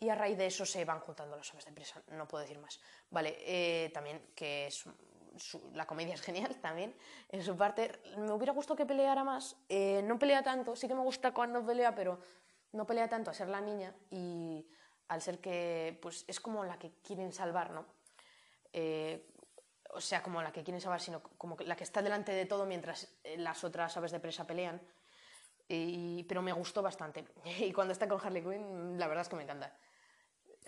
y 0.00 0.08
a 0.08 0.14
raíz 0.14 0.38
de 0.38 0.46
eso 0.46 0.64
se 0.64 0.84
van 0.84 1.00
juntando 1.00 1.36
las 1.36 1.50
aves 1.52 1.64
de 1.64 1.72
presa, 1.72 2.02
no 2.12 2.28
puedo 2.28 2.42
decir 2.42 2.58
más. 2.58 2.80
Vale, 3.10 3.36
eh, 3.40 3.90
también 3.92 4.30
que 4.34 4.68
la 5.74 5.86
comedia 5.86 6.14
es 6.14 6.20
genial 6.20 6.56
también, 6.62 6.94
en 7.28 7.42
su 7.42 7.56
parte. 7.56 8.00
Me 8.16 8.32
hubiera 8.32 8.52
gustado 8.52 8.76
que 8.76 8.86
peleara 8.86 9.24
más. 9.24 9.56
Eh, 9.68 10.02
no 10.04 10.18
pelea 10.18 10.42
tanto, 10.42 10.76
sí 10.76 10.86
que 10.86 10.94
me 10.94 11.02
gusta 11.02 11.32
cuando 11.32 11.64
pelea, 11.64 11.94
pero 11.94 12.20
no 12.72 12.86
pelea 12.86 13.08
tanto 13.08 13.30
a 13.30 13.34
ser 13.34 13.48
la 13.48 13.60
niña 13.60 13.94
y 14.10 14.66
al 15.08 15.22
ser 15.22 15.40
que 15.40 15.98
pues 16.02 16.24
es 16.28 16.40
como 16.40 16.64
la 16.64 16.78
que 16.78 16.92
quieren 17.02 17.32
salvar, 17.32 17.70
¿no? 17.70 17.86
Eh, 18.72 19.26
o 19.90 20.00
sea, 20.00 20.22
como 20.22 20.42
la 20.42 20.52
que 20.52 20.62
quieren 20.62 20.80
salvar, 20.80 21.00
sino 21.00 21.22
como 21.22 21.56
la 21.64 21.74
que 21.76 21.84
está 21.84 22.02
delante 22.02 22.32
de 22.32 22.44
todo 22.44 22.66
mientras 22.66 23.08
eh, 23.24 23.38
las 23.38 23.64
otras 23.64 23.96
aves 23.96 24.12
de 24.12 24.20
presa 24.20 24.46
pelean. 24.46 24.80
pero 26.28 26.42
me 26.42 26.52
gustó 26.52 26.82
bastante. 26.82 27.24
Y 27.58 27.72
cuando 27.72 27.92
está 27.92 28.06
con 28.06 28.20
Harley 28.20 28.42
Quinn, 28.42 28.98
la 28.98 29.06
verdad 29.08 29.22
es 29.22 29.28
que 29.28 29.36
me 29.36 29.44
encanta. 29.44 29.74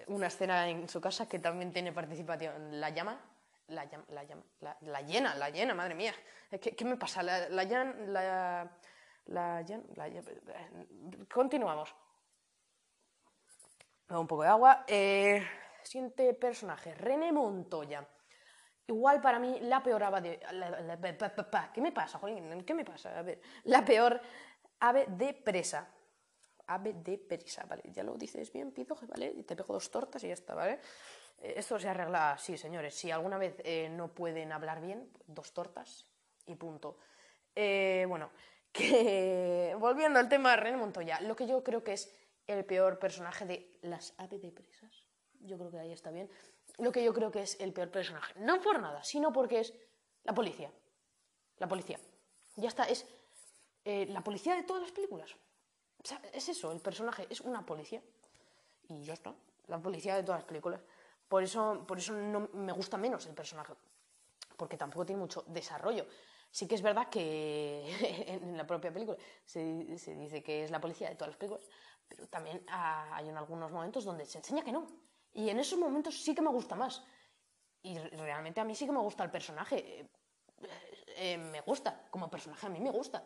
Una 0.07 0.29
escena 0.29 0.69
en 0.69 0.89
su 0.89 1.01
casa 1.01 1.29
que 1.29 1.39
también 1.39 1.73
tiene 1.73 1.93
participación. 1.93 2.81
La 2.81 2.89
llama, 2.91 3.21
la, 3.69 3.85
la, 4.09 4.25
la, 4.61 4.77
la, 4.81 5.03
llena, 5.03 5.35
la 5.35 5.51
llena, 5.51 5.75
madre 5.75 5.95
mía. 5.95 6.15
¿Qué, 6.51 6.75
qué 6.75 6.85
me 6.85 6.97
pasa? 6.97 7.23
La, 7.23 7.49
la, 7.51 7.65
la, 7.65 8.71
la, 9.31 9.65
Continuamos. 11.33 11.95
Un 14.09 14.27
poco 14.27 14.43
de 14.43 14.49
agua. 14.49 14.85
Eh, 14.87 15.47
siguiente 15.85 16.35
personaje, 16.35 16.95
René 16.95 17.33
Montoya. 17.33 18.07
Igual 18.89 19.21
para 19.21 19.39
mí 19.39 19.61
la 19.61 19.83
peor 19.83 20.03
ave 20.03 20.21
de... 20.21 20.41
¿Qué 21.73 21.81
me 21.81 21.93
pasa, 21.93 22.19
Jolín? 22.19 22.65
¿Qué 22.65 22.75
me 22.75 22.85
pasa? 22.85 23.17
A 23.17 23.23
ver, 23.23 23.41
la 23.65 23.85
peor 23.85 24.21
ave 24.81 25.07
de 25.09 25.33
presa. 25.33 25.89
Ave 26.67 26.95
de 26.95 27.19
presa, 27.19 27.65
¿vale? 27.67 27.83
Ya 27.87 28.03
lo 28.03 28.17
dices 28.17 28.53
bien, 28.53 28.73
pido, 28.73 28.97
¿vale? 29.09 29.33
Y 29.37 29.45
te 29.45 29.55
pego 29.55 29.75
dos 29.75 29.91
tortas 29.91 30.25
y 30.25 30.29
ya 30.29 30.35
está, 30.35 30.55
¿vale? 30.57 30.81
Eh, 31.39 31.55
esto 31.57 31.79
se 31.79 31.89
arregla 31.89 32.33
así, 32.33 32.59
señores. 32.59 32.97
Si 32.97 33.13
alguna 33.13 33.39
vez 33.39 33.55
eh, 33.63 33.89
no 33.89 34.13
pueden 34.13 34.51
hablar 34.51 34.81
bien, 34.81 35.09
dos 35.27 35.53
tortas 35.53 36.05
y 36.47 36.57
punto. 36.57 36.99
Bueno, 37.55 38.31
que 38.73 39.77
volviendo 39.79 40.19
al 40.19 40.29
tema 40.29 40.51
de 40.51 40.57
René 40.57 40.77
Montoya, 40.77 41.21
lo 41.21 41.37
que 41.37 41.47
yo 41.47 41.63
creo 41.63 41.83
que 41.83 41.95
es 41.95 42.13
el 42.47 42.65
peor 42.65 42.99
personaje 42.99 43.45
de 43.45 43.79
las 43.83 44.15
aves 44.19 44.41
de 44.43 44.53
presas, 44.53 45.05
yo 45.41 45.57
creo 45.59 45.71
que 45.71 45.79
ahí 45.79 45.93
está 45.93 46.11
bien, 46.11 46.31
lo 46.79 46.93
que 46.93 47.05
yo 47.05 47.13
creo 47.13 47.31
que 47.31 47.43
es 47.43 47.59
el 47.61 47.73
peor 47.73 47.91
personaje, 47.91 48.35
no 48.37 48.61
por 48.61 48.81
nada, 48.81 49.03
sino 49.03 49.33
porque 49.33 49.61
es 49.61 49.75
la 50.25 50.35
policía. 50.35 50.71
La 51.59 51.69
policía. 51.69 51.99
Ya 52.57 52.69
está, 52.69 52.85
es 52.85 53.07
la 53.85 54.23
policía 54.23 54.55
de 54.55 54.63
todas 54.63 54.83
las 54.83 54.93
películas. 54.93 55.35
O 56.03 56.07
sea, 56.07 56.21
es 56.33 56.49
eso, 56.49 56.73
el 56.73 56.81
personaje 56.81 57.27
es 57.29 57.41
una 57.41 57.65
policía. 57.65 58.03
Y 58.89 59.05
ya 59.05 59.13
está, 59.13 59.35
la 59.69 59.79
policía 59.79 60.17
de 60.17 60.23
todas 60.23 60.41
las 60.41 60.49
películas. 60.49 60.81
Por 61.29 61.43
eso, 61.43 61.85
por 61.87 61.99
eso 61.99 62.13
no 62.13 62.49
me 62.55 62.73
gusta 62.73 62.97
menos 62.97 63.27
el 63.27 63.35
personaje, 63.35 63.75
porque 64.57 64.77
tampoco 64.77 65.07
tiene 65.07 65.21
mucho 65.21 65.45
desarrollo. 65.47 66.07
Sí 66.51 66.67
que 66.67 66.75
es 66.75 66.83
verdad 66.83 67.09
que 67.09 67.85
en 68.43 68.57
la 68.57 68.67
propia 68.67 68.93
película 68.93 69.17
se, 69.45 69.63
dice 69.65 70.43
que 70.43 70.65
es 70.65 70.71
la 70.71 70.81
policía 70.81 71.09
de 71.09 71.15
todas 71.15 71.29
las 71.29 71.39
películas, 71.39 71.67
pero 72.09 72.27
también 72.27 72.63
hay 72.69 73.29
en 73.29 73.37
algunos 73.37 73.71
momentos 73.71 74.05
donde 74.05 74.27
se 74.27 74.39
enseña 74.39 74.65
que 74.65 74.73
no. 74.73 74.87
Y 75.33 75.49
en 75.49 75.61
esos 75.61 75.79
momentos 75.79 76.21
sí 76.21 76.35
que 76.35 76.43
me 76.43 76.51
gusta 76.51 76.75
más. 76.75 77.05
Y 77.83 77.97
realmente 77.99 78.61
a 78.61 78.65
mí 78.65 78.75
sí 78.75 78.85
que 78.85 78.93
me 78.93 78.99
gusta 78.99 79.23
el 79.23 79.31
personaje. 79.31 80.01
Eh, 80.01 80.07
eh, 81.17 81.39
me 81.39 81.61
gusta, 81.61 82.09
como 82.11 82.29
personaje 82.29 82.67
a 82.67 82.71
mí 82.71 82.81
me 82.81 82.91
gusta. 82.91 83.25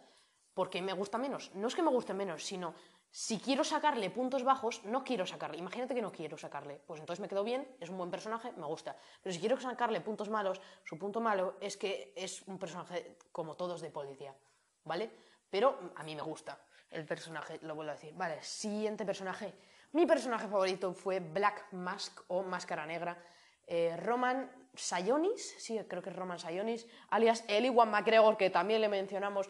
porque 0.53 0.81
me 0.81 0.93
gusta 0.93 1.19
menos? 1.19 1.51
No 1.55 1.67
es 1.67 1.75
que 1.75 1.83
me 1.83 1.91
guste 1.91 2.15
menos, 2.15 2.45
sino 2.45 2.75
si 3.15 3.39
quiero 3.39 3.63
sacarle 3.63 4.11
puntos 4.11 4.43
bajos, 4.43 4.83
no 4.87 5.05
quiero 5.05 5.25
sacarle. 5.25 5.57
Imagínate 5.57 5.95
que 5.95 6.03
no 6.03 6.11
quiero 6.11 6.37
sacarle. 6.37 6.81
Pues 6.85 6.99
entonces 6.99 7.21
me 7.21 7.29
quedo 7.29 7.45
bien, 7.45 7.65
es 7.79 7.89
un 7.89 7.97
buen 7.97 8.11
personaje, 8.11 8.51
me 8.57 8.67
gusta. 8.67 8.97
Pero 9.23 9.33
si 9.33 9.39
quiero 9.39 9.57
sacarle 9.61 10.01
puntos 10.01 10.29
malos, 10.29 10.61
su 10.83 10.99
punto 10.99 11.21
malo 11.21 11.55
es 11.61 11.77
que 11.77 12.13
es 12.17 12.43
un 12.49 12.59
personaje 12.59 13.17
como 13.31 13.55
todos 13.55 13.81
de 13.83 13.91
policía. 13.91 14.35
¿Vale? 14.83 15.13
Pero 15.49 15.93
a 15.95 16.03
mí 16.03 16.17
me 16.17 16.23
gusta 16.23 16.59
el 16.91 17.05
personaje, 17.05 17.61
lo 17.63 17.77
vuelvo 17.77 17.93
a 17.93 17.95
decir. 17.95 18.13
Vale, 18.17 18.43
siguiente 18.43 19.05
personaje. 19.05 19.55
Mi 19.93 20.07
personaje 20.07 20.49
favorito 20.49 20.93
fue 20.93 21.21
Black 21.21 21.69
Mask 21.71 22.21
o 22.27 22.43
Máscara 22.43 22.85
Negra. 22.85 23.17
Eh, 23.65 23.97
Roman 23.97 24.51
Sayonis, 24.75 25.55
sí, 25.59 25.79
creo 25.87 26.03
que 26.03 26.11
es 26.11 26.17
Roman 26.17 26.41
Sayonis, 26.41 26.85
alias 27.11 27.45
el 27.47 27.67
Iwan 27.67 27.93
McGregor, 27.93 28.37
que 28.37 28.51
también 28.51 28.81
le 28.81 28.89
mencionamos 28.89 29.49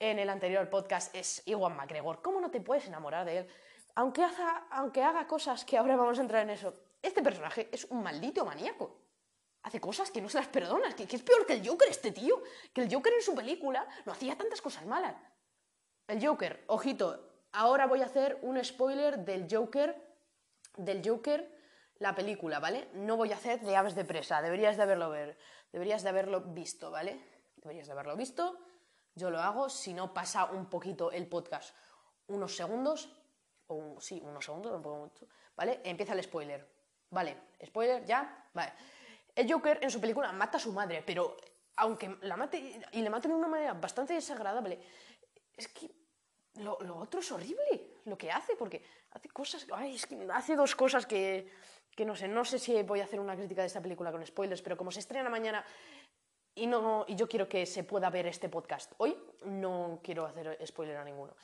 en 0.00 0.18
el 0.18 0.30
anterior 0.30 0.68
podcast 0.70 1.14
es 1.14 1.42
Iwan 1.46 1.76
McGregor. 1.76 2.22
¿Cómo 2.22 2.40
no 2.40 2.50
te 2.50 2.60
puedes 2.60 2.86
enamorar 2.86 3.24
de 3.24 3.38
él? 3.38 3.48
Aunque 3.94 4.22
haga, 4.22 4.68
aunque 4.70 5.02
haga 5.02 5.26
cosas 5.26 5.64
que 5.64 5.76
ahora 5.76 5.96
vamos 5.96 6.18
a 6.18 6.22
entrar 6.22 6.42
en 6.42 6.50
eso, 6.50 6.72
este 7.02 7.22
personaje 7.22 7.68
es 7.72 7.84
un 7.86 8.02
maldito 8.02 8.44
maníaco. 8.44 9.00
Hace 9.62 9.80
cosas 9.80 10.10
que 10.10 10.20
no 10.20 10.28
se 10.28 10.38
las 10.38 10.46
perdonas, 10.46 10.94
que, 10.94 11.02
es 11.04 11.22
peor 11.22 11.44
que 11.44 11.54
el 11.54 11.68
Joker 11.68 11.88
este 11.88 12.12
tío. 12.12 12.40
Que 12.72 12.82
el 12.82 12.94
Joker 12.94 13.12
en 13.12 13.22
su 13.22 13.34
película 13.34 13.86
no 14.06 14.12
hacía 14.12 14.36
tantas 14.36 14.62
cosas 14.62 14.86
malas. 14.86 15.16
El 16.06 16.24
Joker, 16.24 16.64
ojito, 16.68 17.32
ahora 17.52 17.86
voy 17.86 18.02
a 18.02 18.06
hacer 18.06 18.38
un 18.42 18.62
spoiler 18.64 19.18
del 19.18 19.46
Joker, 19.50 19.96
del 20.76 21.06
Joker, 21.06 21.54
la 21.98 22.14
película, 22.14 22.60
¿vale? 22.60 22.88
No 22.94 23.16
voy 23.16 23.32
a 23.32 23.36
hacer 23.36 23.60
de 23.60 23.76
aves 23.76 23.96
de 23.96 24.04
presa, 24.04 24.40
deberías 24.40 24.76
de 24.76 24.84
haberlo 24.84 25.10
ver, 25.10 25.36
deberías 25.72 26.04
de 26.04 26.08
haberlo 26.10 26.40
visto, 26.40 26.92
¿vale? 26.92 27.20
Deberías 27.56 27.88
de 27.88 27.92
haberlo 27.92 28.16
visto 28.16 28.58
yo 29.18 29.30
lo 29.30 29.40
hago, 29.40 29.68
si 29.68 29.92
no 29.92 30.14
pasa 30.14 30.46
un 30.46 30.66
poquito 30.66 31.10
el 31.10 31.26
podcast, 31.26 31.74
unos 32.28 32.54
segundos, 32.56 33.10
o 33.66 34.00
sí, 34.00 34.22
unos 34.24 34.44
segundos, 34.44 34.72
tampoco 34.72 34.96
mucho, 34.96 35.26
¿vale? 35.56 35.80
Empieza 35.84 36.14
el 36.14 36.22
spoiler, 36.22 36.66
¿vale? 37.10 37.36
Spoiler, 37.66 38.04
ya, 38.04 38.48
vale. 38.54 38.72
El 39.34 39.52
Joker 39.52 39.78
en 39.82 39.90
su 39.90 40.00
película 40.00 40.32
mata 40.32 40.56
a 40.56 40.60
su 40.60 40.72
madre, 40.72 41.02
pero 41.04 41.36
aunque 41.76 42.16
la 42.22 42.36
mate 42.36 42.80
y 42.92 43.02
le 43.02 43.10
mate 43.10 43.28
de 43.28 43.34
una 43.34 43.48
manera 43.48 43.74
bastante 43.74 44.14
desagradable, 44.14 44.80
es 45.56 45.68
que 45.68 45.90
lo, 46.54 46.76
otro 46.96 47.20
es 47.20 47.30
horrible, 47.30 47.98
lo 48.04 48.16
que 48.16 48.30
hace, 48.30 48.56
porque 48.56 48.84
hace 49.10 49.28
cosas, 49.28 49.66
ay, 49.72 49.94
es 49.94 50.06
que 50.06 50.26
hace 50.32 50.56
dos 50.56 50.74
cosas 50.74 51.06
que, 51.06 51.50
que 51.94 52.04
no 52.04 52.16
sé, 52.16 52.28
no 52.28 52.44
sé 52.44 52.58
si 52.58 52.82
voy 52.82 53.00
a 53.00 53.04
hacer 53.04 53.20
una 53.20 53.36
crítica 53.36 53.62
de 53.62 53.68
esta 53.68 53.80
película 53.80 54.10
con 54.10 54.24
spoilers, 54.26 54.62
pero 54.62 54.76
como 54.76 54.90
se 54.90 55.00
estrena 55.00 55.28
mañana 55.28 55.64
y, 56.58 56.66
no, 56.66 57.04
y 57.08 57.14
yo 57.14 57.28
quiero 57.28 57.48
que 57.48 57.66
se 57.66 57.84
pueda 57.84 58.10
ver 58.10 58.26
este 58.26 58.48
podcast. 58.48 58.92
Hoy 58.98 59.16
no 59.44 60.00
quiero 60.02 60.26
hacer 60.26 60.58
spoiler 60.66 60.96
a 60.96 61.04
ninguno, 61.04 61.34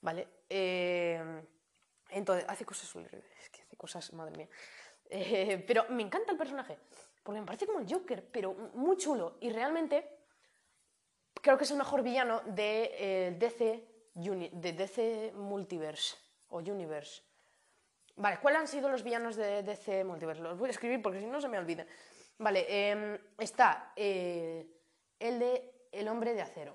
¿vale? 0.00 0.26
Eh, 0.48 1.42
entonces, 2.10 2.44
hace 2.48 2.64
cosas 2.64 2.84
es 2.84 3.50
que 3.50 3.62
hace 3.62 3.76
cosas, 3.76 4.12
madre 4.12 4.36
mía. 4.36 4.48
Eh, 5.08 5.64
pero 5.66 5.86
me 5.90 6.02
encanta 6.02 6.32
el 6.32 6.38
personaje, 6.38 6.78
porque 7.22 7.40
me 7.40 7.46
parece 7.46 7.66
como 7.66 7.80
el 7.80 7.92
Joker, 7.92 8.24
pero 8.30 8.54
muy 8.74 8.96
chulo. 8.96 9.36
Y 9.40 9.50
realmente 9.50 10.18
creo 11.40 11.58
que 11.58 11.64
es 11.64 11.70
el 11.70 11.78
mejor 11.78 12.02
villano 12.02 12.42
de 12.46 12.90
eh, 12.94 13.36
DC, 13.38 13.84
de 14.14 14.72
DC 14.72 15.32
Multiverse 15.34 16.16
o 16.48 16.58
Universe. 16.58 17.22
Vale, 18.16 18.38
¿cuáles 18.40 18.60
han 18.60 18.68
sido 18.68 18.88
los 18.88 19.02
villanos 19.02 19.36
de 19.36 19.62
DC 19.62 20.04
Multiverse? 20.04 20.42
Los 20.42 20.58
voy 20.58 20.68
a 20.68 20.72
escribir 20.72 21.00
porque 21.00 21.20
si 21.20 21.26
no 21.26 21.40
se 21.40 21.48
me 21.48 21.58
olvidan. 21.58 21.86
Vale, 22.40 22.64
em, 22.70 23.18
está 23.36 23.92
eh, 23.94 24.64
el 25.18 25.38
de 25.38 25.88
El 25.92 26.08
hombre 26.08 26.32
de 26.32 26.40
acero, 26.40 26.74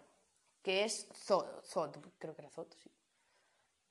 que 0.61 0.83
es 0.83 1.09
Zod, 1.15 1.97
creo 2.19 2.35
que 2.35 2.41
era 2.41 2.51
Zod, 2.51 2.67
sí. 2.77 2.91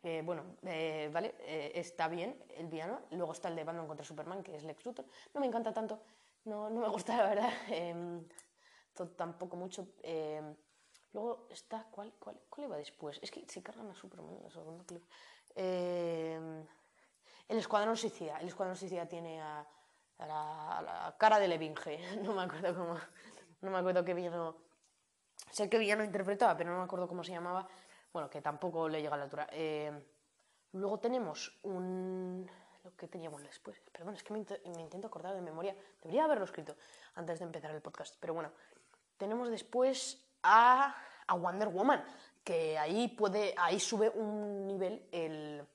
Eh, 0.05 0.23
bueno, 0.25 0.57
eh, 0.63 1.11
vale, 1.13 1.35
está 1.75 2.07
bien 2.07 2.39
el 2.51 2.69
villano. 2.69 3.01
Luego 3.11 3.33
está 3.33 3.49
el 3.49 3.57
de 3.57 3.65
Batman 3.65 3.89
contra 3.89 4.05
Superman, 4.05 4.45
que 4.45 4.55
es 4.55 4.63
Lex 4.63 4.85
Luthor. 4.85 5.07
No 5.33 5.41
me 5.41 5.49
encanta 5.49 5.73
tanto, 5.73 6.01
no, 6.45 6.71
no 6.71 6.81
me 6.81 6.89
gusta 6.89 7.17
la 7.17 7.29
verdad. 7.29 7.53
Em, 7.69 8.25
Zod 8.97 9.17
tampoco 9.17 9.57
mucho. 9.57 9.89
Em, 10.03 10.55
luego 11.13 11.49
está, 11.51 11.89
¿cuál, 11.91 12.13
cuál, 12.21 12.41
cuál 12.49 12.67
iba 12.67 12.77
después? 12.77 13.19
Es 13.21 13.33
que 13.33 13.45
se 13.49 13.65
cargan 13.65 13.91
a 13.91 13.97
Superman 13.97 14.37
en 14.37 14.45
el 14.45 14.53
segundo 14.53 14.85
clip. 14.87 15.03
el 15.57 16.69
Escuadrón 17.49 17.97
Suicida. 17.97 18.39
El 18.39 18.47
Escuadrón 18.47 18.77
Suicida 18.77 19.09
tiene 19.09 19.43
a 19.43 19.67
la, 20.27 20.83
la 20.83 21.15
cara 21.19 21.39
de 21.39 21.49
Levinge, 21.49 21.99
no 22.23 22.35
me 22.35 22.43
acuerdo 22.43 22.75
cómo, 22.75 22.99
no 23.61 23.71
me 23.71 23.79
acuerdo 23.79 24.05
qué 24.05 24.15
villano, 24.15 24.57
sé 25.51 25.69
qué 25.69 25.79
villano 25.79 26.05
interpretaba, 26.05 26.57
pero 26.57 26.71
no 26.71 26.79
me 26.79 26.85
acuerdo 26.85 27.09
cómo 27.09 27.25
se 27.25 27.33
llamaba, 27.33 27.67
bueno, 28.13 28.31
que 28.31 28.41
tampoco 28.41 28.89
le 28.89 29.03
llega 29.03 29.15
a 29.15 29.19
la 29.19 29.25
altura. 29.25 29.49
Eh, 29.51 29.93
luego 30.73 30.99
tenemos 30.99 31.59
un, 31.63 32.49
lo 32.83 32.95
que 32.97 33.09
teníamos 33.09 33.43
después, 33.43 33.81
perdón, 33.93 34.15
es 34.15 34.23
que 34.23 34.33
me, 34.33 34.41
intento 34.81 35.07
acordar 35.07 35.35
de 35.35 35.41
memoria, 35.41 35.77
debería 36.03 36.25
haberlo 36.25 36.45
escrito 36.45 36.77
antes 37.15 37.39
de 37.39 37.45
empezar 37.45 37.71
el 37.73 37.83
podcast, 37.83 38.17
pero 38.21 38.35
bueno, 38.35 38.51
tenemos 39.17 39.51
después 39.51 40.25
a, 40.43 40.97
a 41.27 41.35
Wonder 41.35 41.69
Woman, 41.69 42.05
que 42.43 42.77
ahí 42.79 43.09
puede, 43.09 43.55
ahí 43.57 43.81
sube 43.81 44.11
un 44.11 44.67
nivel 44.67 45.09
el 45.13 45.67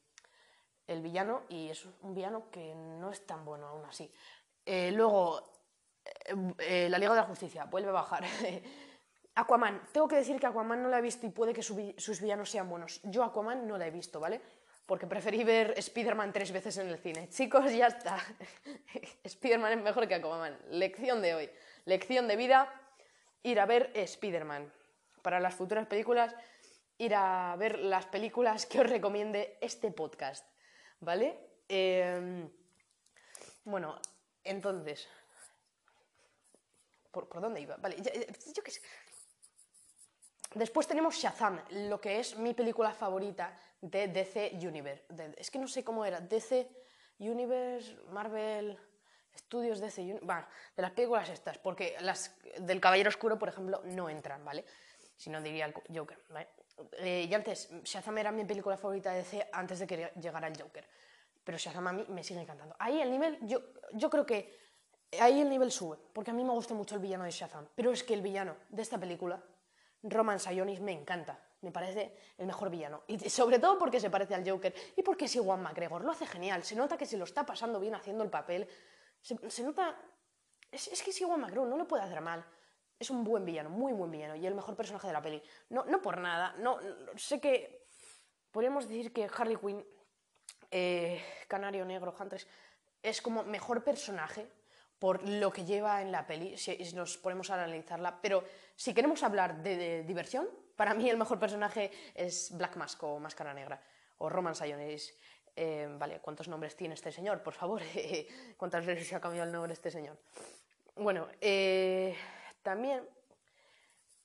el 0.89 1.01
villano 1.01 1.43
y 1.49 1.69
es 1.69 1.85
un 2.01 2.15
villano 2.15 2.49
que 2.49 2.73
no 2.73 3.11
es 3.11 3.25
tan 3.25 3.45
bueno 3.45 3.67
aún 3.67 3.85
así. 3.85 4.11
Eh, 4.71 4.91
luego, 4.91 5.41
eh, 6.59 6.87
la 6.91 6.99
Liga 6.99 7.13
de 7.13 7.21
la 7.21 7.25
Justicia 7.25 7.65
vuelve 7.65 7.89
a 7.89 7.93
bajar. 7.93 8.23
Aquaman, 9.33 9.81
tengo 9.91 10.07
que 10.07 10.17
decir 10.17 10.39
que 10.39 10.45
Aquaman 10.45 10.83
no 10.83 10.89
la 10.89 10.99
he 10.99 11.01
visto 11.01 11.25
y 11.25 11.29
puede 11.29 11.53
que 11.53 11.63
sus 11.63 12.21
villanos 12.21 12.51
sean 12.51 12.69
buenos. 12.69 13.01
Yo 13.05 13.23
Aquaman 13.23 13.67
no 13.67 13.79
la 13.79 13.87
he 13.87 13.89
visto, 13.89 14.19
¿vale? 14.19 14.39
Porque 14.85 15.07
preferí 15.07 15.43
ver 15.43 15.73
Spider-Man 15.75 16.31
tres 16.31 16.51
veces 16.51 16.77
en 16.77 16.89
el 16.89 16.99
cine. 16.99 17.29
Chicos, 17.31 17.73
ya 17.73 17.87
está. 17.87 18.19
Spider-Man 19.23 19.79
es 19.79 19.83
mejor 19.83 20.07
que 20.07 20.13
Aquaman. 20.13 20.55
Lección 20.69 21.23
de 21.23 21.33
hoy. 21.33 21.49
Lección 21.85 22.27
de 22.27 22.35
vida, 22.35 22.71
ir 23.41 23.59
a 23.59 23.65
ver 23.65 23.89
Spider-Man. 23.95 24.71
Para 25.23 25.39
las 25.39 25.55
futuras 25.55 25.87
películas, 25.87 26.35
ir 26.99 27.15
a 27.15 27.55
ver 27.57 27.79
las 27.79 28.05
películas 28.05 28.67
que 28.67 28.81
os 28.81 28.87
recomiende 28.87 29.57
este 29.61 29.89
podcast, 29.89 30.45
¿vale? 30.99 31.39
Em, 31.67 32.47
bueno, 33.63 33.99
entonces, 34.49 35.07
¿por, 37.11 37.27
dónde 37.41 37.61
iba? 37.61 37.77
Vale, 37.77 37.97
yo 37.97 38.63
qué 38.63 38.71
sé. 38.71 38.81
Después 40.55 40.87
tenemos 40.87 41.15
Shazam, 41.15 41.61
lo 41.89 42.01
que 42.01 42.19
es 42.19 42.35
mi 42.37 42.53
película 42.53 42.91
favorita 42.91 43.55
de 43.81 44.07
DC 44.07 44.51
Universe. 44.55 45.05
es 45.37 45.51
que 45.51 45.59
no 45.59 45.67
sé 45.67 45.83
cómo 45.83 46.03
era, 46.05 46.19
DC 46.19 46.67
Universe, 47.19 47.95
Marvel, 48.11 48.77
Studios 49.37 49.79
DC 49.79 50.01
Universe, 50.01 50.25
bueno, 50.25 50.45
de 50.75 50.81
las 50.81 50.91
películas 50.91 51.29
estas, 51.29 51.57
porque 51.59 51.95
las 52.01 52.35
del 52.57 52.81
Caballero 52.81 53.09
Oscuro, 53.09 53.37
por 53.37 53.49
ejemplo, 53.49 53.81
no 53.85 54.09
entran, 54.09 54.43
¿vale? 54.43 54.65
Si 55.15 55.29
no 55.29 55.39
diría 55.41 55.65
el 55.65 55.73
Joker, 55.95 56.19
¿vale? 56.29 56.47
Eh, 56.93 57.27
y 57.29 57.33
antes, 57.33 57.69
Shazam 57.83 58.17
era 58.17 58.31
mi 58.31 58.45
película 58.45 58.77
favorita 58.77 59.11
de 59.11 59.19
DC 59.19 59.49
antes 59.51 59.79
de 59.79 59.87
que 59.87 60.11
llegara 60.19 60.47
el 60.47 60.59
Joker. 60.59 60.87
Pero 61.49 61.57
Shazam 61.57 61.87
a 61.87 61.93
mí 61.93 62.05
me 62.09 62.23
sigue 62.23 62.41
encantando. 62.41 62.75
Ahí 62.77 63.01
el 63.01 63.09
nivel, 63.09 63.39
yo, 63.41 63.59
yo 63.93 64.07
creo 64.07 64.23
que 64.23 64.55
ahí 65.19 65.41
el 65.41 65.49
nivel 65.49 65.71
sube, 65.71 65.97
porque 66.13 66.29
a 66.29 66.33
mí 66.35 66.43
me 66.43 66.51
gusta 66.51 66.75
mucho 66.75 66.93
el 66.93 67.01
villano 67.01 67.23
de 67.23 67.31
Shazam. 67.31 67.69
Pero 67.73 67.91
es 67.91 68.03
que 68.03 68.13
el 68.13 68.21
villano 68.21 68.55
de 68.69 68.83
esta 68.83 68.99
película 68.99 69.43
Roman 70.03 70.39
Sionis 70.39 70.79
me 70.79 70.91
encanta. 70.91 71.43
Me 71.61 71.71
parece 71.71 72.15
el 72.37 72.45
mejor 72.45 72.69
villano. 72.69 73.01
Y 73.07 73.17
sobre 73.31 73.57
todo 73.57 73.79
porque 73.79 73.99
se 73.99 74.11
parece 74.11 74.35
al 74.35 74.47
Joker. 74.47 74.75
Y 74.95 75.01
porque 75.01 75.25
es 75.25 75.35
Iwan 75.37 75.63
McGregor. 75.63 76.03
Lo 76.03 76.11
hace 76.11 76.27
genial. 76.27 76.63
Se 76.63 76.75
nota 76.75 76.95
que 76.97 77.07
se 77.07 77.17
lo 77.17 77.23
está 77.23 77.47
pasando 77.47 77.79
bien 77.79 77.95
haciendo 77.95 78.23
el 78.23 78.29
papel. 78.29 78.67
Se, 79.19 79.63
nota. 79.63 79.99
Es, 80.71 81.01
que 81.01 81.09
es 81.09 81.19
Iwan 81.19 81.41
McGregor. 81.41 81.67
No 81.67 81.77
lo 81.77 81.87
puede 81.87 82.03
hacer 82.03 82.21
mal. 82.21 82.45
Es 82.99 83.09
un 83.09 83.23
buen 83.23 83.43
villano. 83.43 83.71
Muy 83.71 83.91
buen 83.91 84.11
villano. 84.11 84.35
Y 84.35 84.45
el 84.45 84.53
mejor 84.53 84.75
personaje 84.75 85.07
de 85.07 85.13
la 85.13 85.21
peli. 85.23 85.41
No, 85.69 85.83
no 85.85 85.99
por 85.99 86.19
nada. 86.19 86.53
No, 86.59 86.77
sé 87.15 87.41
que. 87.41 87.87
Podríamos 88.51 88.87
decir 88.87 89.11
que 89.11 89.27
Harley 89.35 89.57
Quinn. 89.57 89.83
Eh, 90.71 91.21
Canario 91.47 91.85
Negro, 91.85 92.15
Huntress. 92.17 92.47
Es 93.01 93.21
como 93.21 93.43
mejor 93.43 93.83
personaje 93.83 94.47
por 94.99 95.27
lo 95.27 95.51
que 95.51 95.63
lleva 95.63 96.01
en 96.01 96.11
la 96.11 96.27
peli, 96.27 96.57
si 96.57 96.77
nos 96.93 97.17
ponemos 97.17 97.49
a 97.49 97.55
analizarla. 97.55 98.19
Pero 98.21 98.43
si 98.75 98.93
queremos 98.93 99.23
hablar 99.23 99.63
de, 99.63 100.03
diversión, 100.03 100.47
para 100.75 100.93
mí 100.93 101.09
el 101.09 101.17
mejor 101.17 101.39
personaje 101.39 101.91
es 102.13 102.55
Black 102.55 102.75
Mask 102.75 103.01
o 103.03 103.19
Máscara 103.19 103.53
Negra, 103.53 103.81
o 104.17 104.29
Roman 104.29 104.55
Sionis. 104.55 105.13
Eh, 105.55 105.87
vale, 105.97 106.19
¿cuántos 106.19 106.47
nombres 106.47 106.75
tiene 106.75 106.93
este 106.93 107.11
señor? 107.11 107.41
Por 107.41 107.53
favor, 107.53 107.81
¿cuántas 108.57 108.85
veces 108.85 109.07
se 109.07 109.15
ha 109.15 109.21
cambiado 109.21 109.47
el 109.47 109.53
nombre 109.53 109.73
este 109.73 109.89
señor? 109.89 110.17
Bueno, 110.95 111.27
eh, 111.39 112.15
también, 112.61 113.07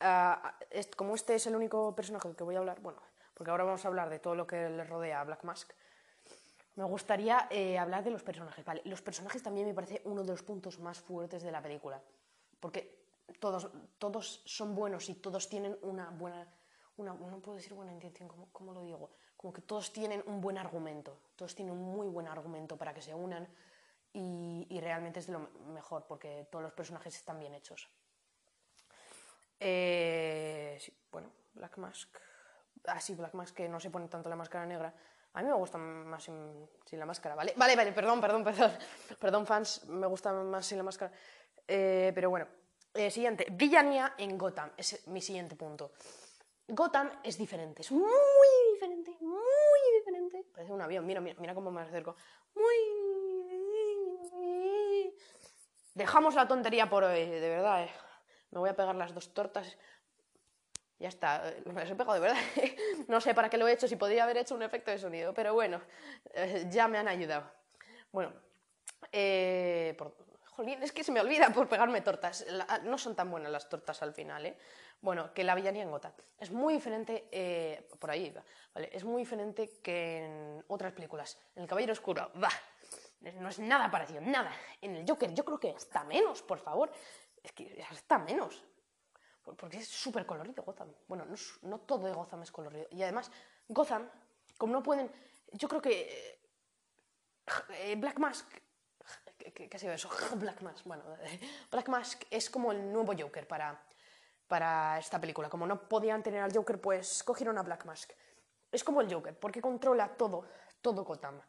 ah, 0.00 0.58
como 0.96 1.14
este 1.14 1.36
es 1.36 1.46
el 1.46 1.54
único 1.54 1.94
personaje 1.94 2.26
del 2.26 2.36
que 2.36 2.44
voy 2.44 2.56
a 2.56 2.58
hablar, 2.58 2.80
bueno, 2.80 3.00
porque 3.32 3.50
ahora 3.50 3.62
vamos 3.62 3.84
a 3.84 3.88
hablar 3.88 4.10
de 4.10 4.18
todo 4.18 4.34
lo 4.34 4.46
que 4.46 4.68
le 4.68 4.84
rodea 4.84 5.20
a 5.20 5.24
Black 5.24 5.44
Mask, 5.44 5.72
me 6.76 6.84
gustaría 6.84 7.46
eh, 7.50 7.78
hablar 7.78 8.02
de 8.02 8.10
los 8.10 8.22
personajes. 8.22 8.64
Los 8.84 9.00
personajes 9.00 9.42
también 9.42 9.66
me 9.66 9.74
parece 9.74 10.02
uno 10.04 10.22
de 10.22 10.28
los 10.28 10.42
puntos 10.42 10.78
más 10.80 11.00
fuertes 11.00 11.42
de 11.42 11.52
la 11.52 11.62
película. 11.62 12.02
Porque 12.58 13.04
todos, 13.38 13.70
todos 13.98 14.42
son 14.44 14.74
buenos 14.74 15.08
y 15.08 15.14
todos 15.14 15.48
tienen 15.48 15.78
una 15.82 16.10
buena. 16.10 16.46
Una, 16.96 17.14
no 17.14 17.38
puedo 17.40 17.56
decir 17.56 17.74
buena 17.74 17.92
intención, 17.92 18.28
¿cómo, 18.52 18.72
lo 18.72 18.82
digo? 18.82 19.10
Como 19.36 19.52
que 19.52 19.62
todos 19.62 19.92
tienen 19.92 20.22
un 20.26 20.40
buen 20.40 20.58
argumento. 20.58 21.18
Todos 21.36 21.54
tienen 21.54 21.74
un 21.74 21.94
muy 21.94 22.08
buen 22.08 22.26
argumento 22.26 22.76
para 22.76 22.92
que 22.92 23.02
se 23.02 23.14
unan. 23.14 23.48
Y, 24.12 24.78
realmente 24.80 25.20
es 25.20 25.28
lo 25.28 25.50
mejor, 25.72 26.06
porque 26.06 26.46
todos 26.50 26.62
los 26.62 26.72
personajes 26.72 27.16
están 27.16 27.38
bien 27.38 27.54
hechos. 27.54 27.88
Eh, 29.58 30.76
sí, 30.80 30.92
bueno, 31.10 31.28
Black 31.54 31.78
Mask. 31.78 32.16
Ah, 32.86 33.00
sí, 33.00 33.14
Black 33.14 33.34
Mask, 33.34 33.54
que 33.56 33.68
no 33.68 33.80
se 33.80 33.90
pone 33.90 34.08
tanto 34.08 34.28
la 34.28 34.36
máscara 34.36 34.66
negra 34.66 34.94
a 35.34 35.42
mí 35.42 35.48
me 35.48 35.54
gusta 35.54 35.78
más 35.78 36.22
sin, 36.22 36.68
la 36.92 37.06
máscara, 37.06 37.34
¿vale? 37.34 37.54
Vale, 37.56 37.74
vale, 37.74 37.92
perdón, 37.92 38.20
perdón, 38.20 38.44
perdón. 38.44 38.70
Perdón, 39.18 39.46
fans, 39.46 39.84
me 39.88 40.06
gusta 40.06 40.32
más 40.32 40.64
sin 40.64 40.78
la 40.78 40.84
máscara. 40.84 41.10
Eh, 41.66 42.12
pero 42.14 42.30
bueno, 42.30 42.46
eh, 42.94 43.10
siguiente. 43.10 43.48
Villanía 43.50 44.14
en 44.16 44.38
Gotham, 44.38 44.70
es 44.76 45.06
mi 45.08 45.20
siguiente 45.20 45.56
punto. 45.56 45.92
Gotham 46.68 47.10
es 47.24 47.36
diferente, 47.36 47.82
es 47.82 47.90
muy 47.90 48.06
diferente, 48.74 49.16
muy 49.20 49.98
diferente. 49.98 50.46
Parece 50.54 50.72
un 50.72 50.80
avión, 50.80 51.04
mira, 51.04 51.20
mira, 51.20 51.36
mira 51.40 51.52
cómo 51.52 51.70
me 51.72 51.82
acerco. 51.82 52.14
Muy... 52.54 52.72
Dejamos 55.94 56.36
la 56.36 56.46
tontería 56.46 56.88
por 56.88 57.02
hoy, 57.02 57.26
de 57.26 57.48
verdad. 57.48 57.84
Eh. 57.84 57.90
Me 58.52 58.60
voy 58.60 58.70
a 58.70 58.76
pegar 58.76 58.94
las 58.94 59.12
dos 59.12 59.34
tortas 59.34 59.76
ya 61.04 61.08
está, 61.08 61.54
me 61.66 61.82
he 61.82 61.94
pegado 61.94 62.14
de 62.14 62.20
verdad. 62.20 62.38
no 63.08 63.20
sé 63.20 63.34
para 63.34 63.50
qué 63.50 63.58
lo 63.58 63.68
he 63.68 63.72
hecho, 63.72 63.86
si 63.86 63.96
podría 63.96 64.24
haber 64.24 64.38
hecho 64.38 64.54
un 64.54 64.62
efecto 64.62 64.90
de 64.90 64.96
sonido, 64.96 65.34
pero 65.34 65.52
bueno, 65.52 65.82
eh, 66.32 66.66
ya 66.70 66.88
me 66.88 66.96
han 66.96 67.08
ayudado. 67.08 67.44
Bueno, 68.10 68.32
eh, 69.12 69.94
es 70.80 70.92
que 70.92 71.04
se 71.04 71.12
me 71.12 71.20
olvida 71.20 71.50
por 71.50 71.68
pegarme 71.68 72.00
tortas. 72.00 72.46
no 72.84 72.96
son 72.96 73.14
tan 73.14 73.30
buenas 73.30 73.52
las 73.52 73.68
tortas 73.68 74.02
al 74.02 74.14
final, 74.14 74.46
¿eh? 74.46 74.56
Bueno, 75.02 75.34
que 75.34 75.44
la 75.44 75.54
villanía 75.54 75.82
en 75.82 75.90
Gota. 75.90 76.14
Es 76.38 76.50
muy 76.50 76.72
diferente, 76.72 77.28
eh, 77.30 77.86
por 77.98 78.10
ahí, 78.10 78.34
¿vale? 78.72 78.88
Es 78.90 79.04
muy 79.04 79.20
diferente 79.20 79.72
que 79.82 80.24
en 80.24 80.64
otras 80.68 80.94
películas. 80.94 81.38
En 81.54 81.64
El 81.64 81.68
Caballero 81.68 81.92
Oscuro, 81.92 82.32
va. 82.42 82.48
No 83.40 83.50
es 83.50 83.58
nada 83.58 83.90
parecido, 83.90 84.22
nada. 84.22 84.50
En 84.80 84.96
el 84.96 85.04
Joker, 85.06 85.34
yo 85.34 85.44
creo 85.44 85.60
que 85.60 85.70
está 85.70 86.02
menos, 86.04 86.40
por 86.40 86.60
favor. 86.60 86.90
Es 87.42 87.52
que 87.52 87.84
está 87.90 88.18
menos. 88.18 88.64
Porque 89.44 89.78
es 89.78 89.88
súper 89.88 90.24
colorido 90.24 90.62
Gotham. 90.62 90.92
Bueno, 91.06 91.26
no, 91.62 91.80
todo 91.80 92.06
de 92.06 92.14
Gotham 92.14 92.42
es 92.42 92.50
colorido. 92.50 92.86
Y 92.90 93.02
además, 93.02 93.30
Gotham, 93.68 94.08
como 94.56 94.72
no 94.72 94.82
pueden. 94.82 95.10
Yo 95.52 95.68
creo 95.68 95.82
que. 95.82 96.00
Eh, 96.02 96.40
eh, 97.70 97.96
Black 97.96 98.18
Mask. 98.18 98.48
¿Qué, 99.36 99.68
ha 99.72 99.78
sido 99.78 99.92
eso? 99.92 100.08
Black 100.36 100.62
Mask. 100.62 100.86
Bueno, 100.86 101.04
Black 101.70 101.88
Mask 101.88 102.22
es 102.30 102.48
como 102.48 102.72
el 102.72 102.90
nuevo 102.90 103.12
Joker 103.18 103.46
para, 103.46 103.84
para 104.48 104.98
esta 104.98 105.20
película. 105.20 105.50
Como 105.50 105.66
no 105.66 105.88
podían 105.88 106.22
tener 106.22 106.40
al 106.40 106.54
Joker, 106.54 106.80
pues 106.80 107.22
cogieron 107.22 107.58
a 107.58 107.62
Black 107.62 107.84
Mask. 107.84 108.12
Es 108.72 108.82
como 108.82 109.02
el 109.02 109.12
Joker, 109.12 109.38
porque 109.38 109.60
controla 109.60 110.08
todo, 110.16 110.46
todo 110.80 111.04
Gotham. 111.04 111.40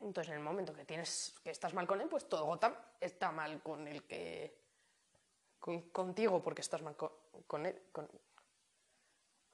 Entonces, 0.00 0.30
en 0.30 0.38
el 0.38 0.44
momento 0.44 0.72
que 0.72 0.84
tienes 0.84 1.34
que 1.42 1.50
estás 1.50 1.74
mal 1.74 1.86
con 1.86 2.00
él, 2.00 2.08
pues 2.08 2.28
todo 2.28 2.46
Gotham 2.46 2.74
está 3.00 3.32
mal 3.32 3.60
con 3.62 3.88
el 3.88 4.04
que 4.04 4.67
contigo 5.58 6.42
porque 6.42 6.62
estás 6.62 6.82
mal 6.82 6.96
con, 6.96 7.66
él. 7.66 7.82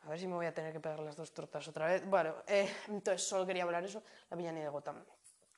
A 0.01 0.09
ver 0.09 0.19
si 0.19 0.27
me 0.27 0.35
voy 0.35 0.47
a 0.47 0.55
tener 0.55 0.73
que 0.73 0.81
pegar 0.81 1.01
las 1.01 1.17
dos 1.17 1.33
tortas 1.33 1.67
otra 1.69 1.87
vez. 1.87 2.07
Bueno, 2.07 2.35
eh, 2.47 2.71
entonces 2.88 3.27
solo 3.27 3.47
quería 3.47 3.62
hablar 3.62 3.85
eso, 3.85 4.03
la 4.31 4.37
villanía 4.37 4.64
de 4.64 4.69
Gotham. 4.69 5.05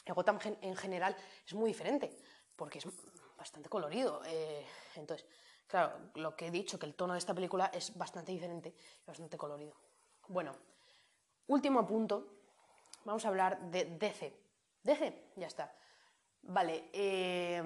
El 0.05 0.15
Gotham 0.15 0.39
en 0.61 0.77
general 0.77 1.17
es 1.45 1.55
muy 1.55 1.71
diferente 1.71 2.17
porque 2.55 2.79
es 2.79 2.87
bastante 3.37 3.69
colorido. 3.69 4.23
Eh, 4.25 4.65
entonces, 4.95 5.27
claro, 5.67 6.11
lo 6.15 6.35
que 6.37 6.47
he 6.47 6.51
dicho, 6.51 6.79
que 6.79 6.87
el 6.87 6.95
tono 6.95 7.13
de 7.13 7.19
esta 7.19 7.35
película 7.35 7.71
es 7.73 7.97
bastante 7.97 8.33
diferente 8.33 8.75
y 9.03 9.05
bastante 9.07 9.37
colorido. 9.37 9.75
Bueno, 10.29 10.53
último 11.49 11.87
punto, 11.87 12.41
vamos 13.05 13.25
a 13.25 13.29
hablar 13.29 13.61
de 13.71 13.85
DC. 13.85 14.33
DC, 14.83 15.33
ya 15.37 15.49
está. 15.49 15.75
Vale, 16.43 16.91
eh, 16.93 17.63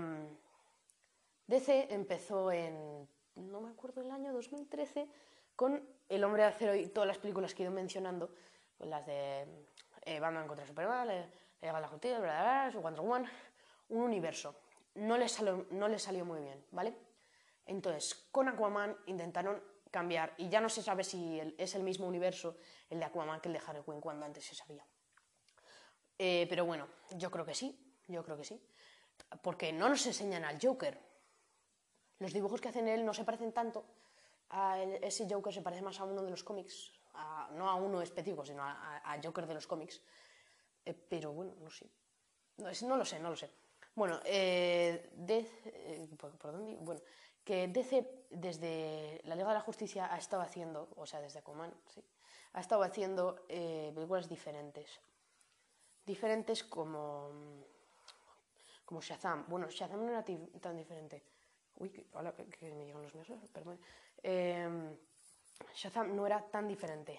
DC 1.50 1.92
empezó 1.92 2.52
en, 2.52 3.08
no 3.34 3.60
me 3.60 3.70
acuerdo 3.70 4.02
el 4.02 4.10
año, 4.12 4.32
2013, 4.32 5.08
con 5.56 5.84
El 6.08 6.22
Hombre 6.22 6.44
de 6.44 6.48
Acero 6.48 6.76
y 6.76 6.86
todas 6.86 7.08
las 7.08 7.18
películas 7.18 7.54
que 7.54 7.64
he 7.64 7.66
ido 7.66 7.72
mencionando, 7.72 8.32
pues 8.78 8.88
las 8.88 9.04
de 9.04 9.46
eh, 10.02 10.20
Batman 10.20 10.46
contra 10.46 10.64
Superman, 10.64 11.08
Llega 11.60 11.80
la 11.80 11.88
Justicia, 11.88 12.70
Wonder 12.80 13.00
Woman, 13.02 13.26
un 13.88 14.00
universo. 14.00 14.54
No 14.94 15.18
les, 15.18 15.32
salió, 15.32 15.66
no 15.72 15.88
les 15.88 16.00
salió 16.00 16.24
muy 16.24 16.40
bien, 16.40 16.64
¿vale? 16.70 16.94
Entonces, 17.66 18.28
con 18.30 18.48
Aquaman 18.48 18.96
intentaron 19.06 19.60
cambiar, 19.90 20.32
y 20.38 20.48
ya 20.48 20.60
no 20.60 20.68
se 20.68 20.82
sabe 20.82 21.02
si 21.02 21.40
es 21.58 21.74
el 21.74 21.82
mismo 21.82 22.06
universo 22.06 22.56
el 22.88 23.00
de 23.00 23.06
Aquaman 23.06 23.40
que 23.40 23.48
el 23.48 23.54
de 23.54 23.60
Harley 23.66 23.82
Quinn 23.82 24.00
cuando 24.00 24.24
antes 24.24 24.44
se 24.44 24.54
sabía. 24.54 24.86
Eh, 26.16 26.46
pero 26.48 26.64
bueno, 26.64 26.86
yo 27.16 27.28
creo 27.28 27.44
que 27.44 27.54
sí, 27.54 27.76
yo 28.06 28.22
creo 28.22 28.36
que 28.36 28.44
sí. 28.44 28.62
Porque 29.42 29.72
no 29.72 29.88
nos 29.88 30.06
enseñan 30.06 30.44
al 30.44 30.58
Joker, 30.62 31.09
los 32.20 32.32
dibujos 32.32 32.60
que 32.60 32.68
hacen 32.68 32.86
él 32.86 33.04
no 33.04 33.12
se 33.12 33.24
parecen 33.24 33.52
tanto 33.52 33.84
a 34.50 34.80
ese 34.82 35.26
Joker, 35.28 35.52
se 35.52 35.62
parece 35.62 35.82
más 35.82 35.98
a 36.00 36.04
uno 36.04 36.22
de 36.22 36.30
los 36.30 36.44
cómics, 36.44 36.92
no 37.52 37.68
a 37.68 37.74
uno 37.74 38.02
específico, 38.02 38.44
sino 38.44 38.62
a, 38.62 39.18
Joker 39.22 39.46
de 39.46 39.54
los 39.54 39.66
cómics. 39.66 40.00
Eh, 40.84 40.94
pero 40.94 41.32
bueno, 41.32 41.54
no 41.60 41.70
sé. 41.70 41.86
No, 42.58 42.96
lo 42.96 43.04
sé, 43.04 43.18
no 43.20 43.30
lo 43.30 43.36
sé. 43.36 43.50
Bueno, 43.94 44.20
eh. 44.24 45.10
Bueno, 46.80 47.00
que 47.44 47.68
DC 47.68 48.26
desde 48.30 49.20
la 49.24 49.34
Liga 49.34 49.48
de 49.48 49.54
la 49.54 49.60
Justicia 49.60 50.12
ha 50.12 50.18
estado 50.18 50.42
haciendo, 50.42 50.88
o 50.96 51.06
sea, 51.06 51.20
desde 51.20 51.38
Aquaman, 51.40 51.72
sí, 51.86 52.04
ha 52.52 52.60
estado 52.60 52.82
haciendo 52.82 53.44
eh, 53.48 53.92
películas 53.94 54.28
diferentes. 54.28 55.00
Diferentes 56.04 56.64
como, 56.64 57.30
como 58.84 59.00
Shazam. 59.00 59.46
Bueno, 59.48 59.68
Shazam 59.70 60.04
no 60.04 60.10
era 60.10 60.24
tan 60.60 60.76
diferente. 60.76 61.22
Uy, 61.80 61.90
que, 61.90 62.04
que, 62.58 62.72
me 62.74 62.84
llegan 62.84 63.02
los 63.02 63.14
mensajes, 63.14 63.48
perdón. 63.48 63.80
Eh, 64.22 64.96
Shazam 65.74 66.14
no 66.14 66.26
era 66.26 66.40
tan 66.42 66.68
diferente. 66.68 67.18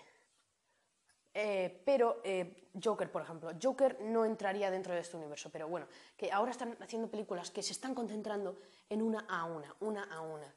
Eh, 1.34 1.82
pero 1.86 2.22
eh, 2.24 2.70
Joker, 2.82 3.12
por 3.12 3.22
ejemplo, 3.22 3.52
Joker 3.62 4.02
no 4.02 4.26
entraría 4.26 4.70
dentro 4.70 4.94
de 4.94 5.00
este 5.00 5.18
universo, 5.18 5.50
pero 5.50 5.68
bueno, 5.68 5.88
que 6.16 6.32
ahora 6.32 6.52
están 6.52 6.78
haciendo 6.82 7.10
películas 7.10 7.50
que 7.50 7.64
se 7.64 7.72
están 7.72 7.96
concentrando 7.96 8.58
en 8.90 9.02
una 9.02 9.26
a 9.30 9.46
una, 9.46 9.76
una 9.80 10.04
a 10.04 10.22
una, 10.22 10.54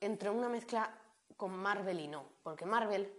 entre 0.00 0.30
una 0.30 0.48
mezcla 0.48 0.90
con 1.36 1.50
Marvel 1.56 2.00
y 2.00 2.08
no, 2.08 2.24
porque 2.42 2.64
Marvel, 2.64 3.12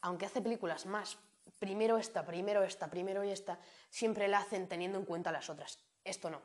aunque 0.00 0.26
hace 0.26 0.40
películas 0.40 0.86
más, 0.86 1.18
primero 1.58 1.98
esta, 1.98 2.24
primero 2.24 2.62
esta, 2.62 2.88
primero 2.88 3.22
y 3.24 3.30
esta, 3.30 3.60
siempre 3.90 4.26
la 4.26 4.38
hacen 4.38 4.68
teniendo 4.68 4.98
en 4.98 5.04
cuenta 5.04 5.30
las 5.30 5.50
otras. 5.50 5.78
Esto 6.02 6.30
no. 6.30 6.40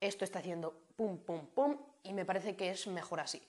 Esto 0.00 0.24
está 0.24 0.38
haciendo 0.38 0.86
pum, 0.96 1.18
pum, 1.18 1.46
pum, 1.48 1.76
y 2.08 2.12
me 2.14 2.24
parece 2.24 2.56
que 2.56 2.70
es 2.70 2.86
mejor 2.86 3.20
así. 3.20 3.46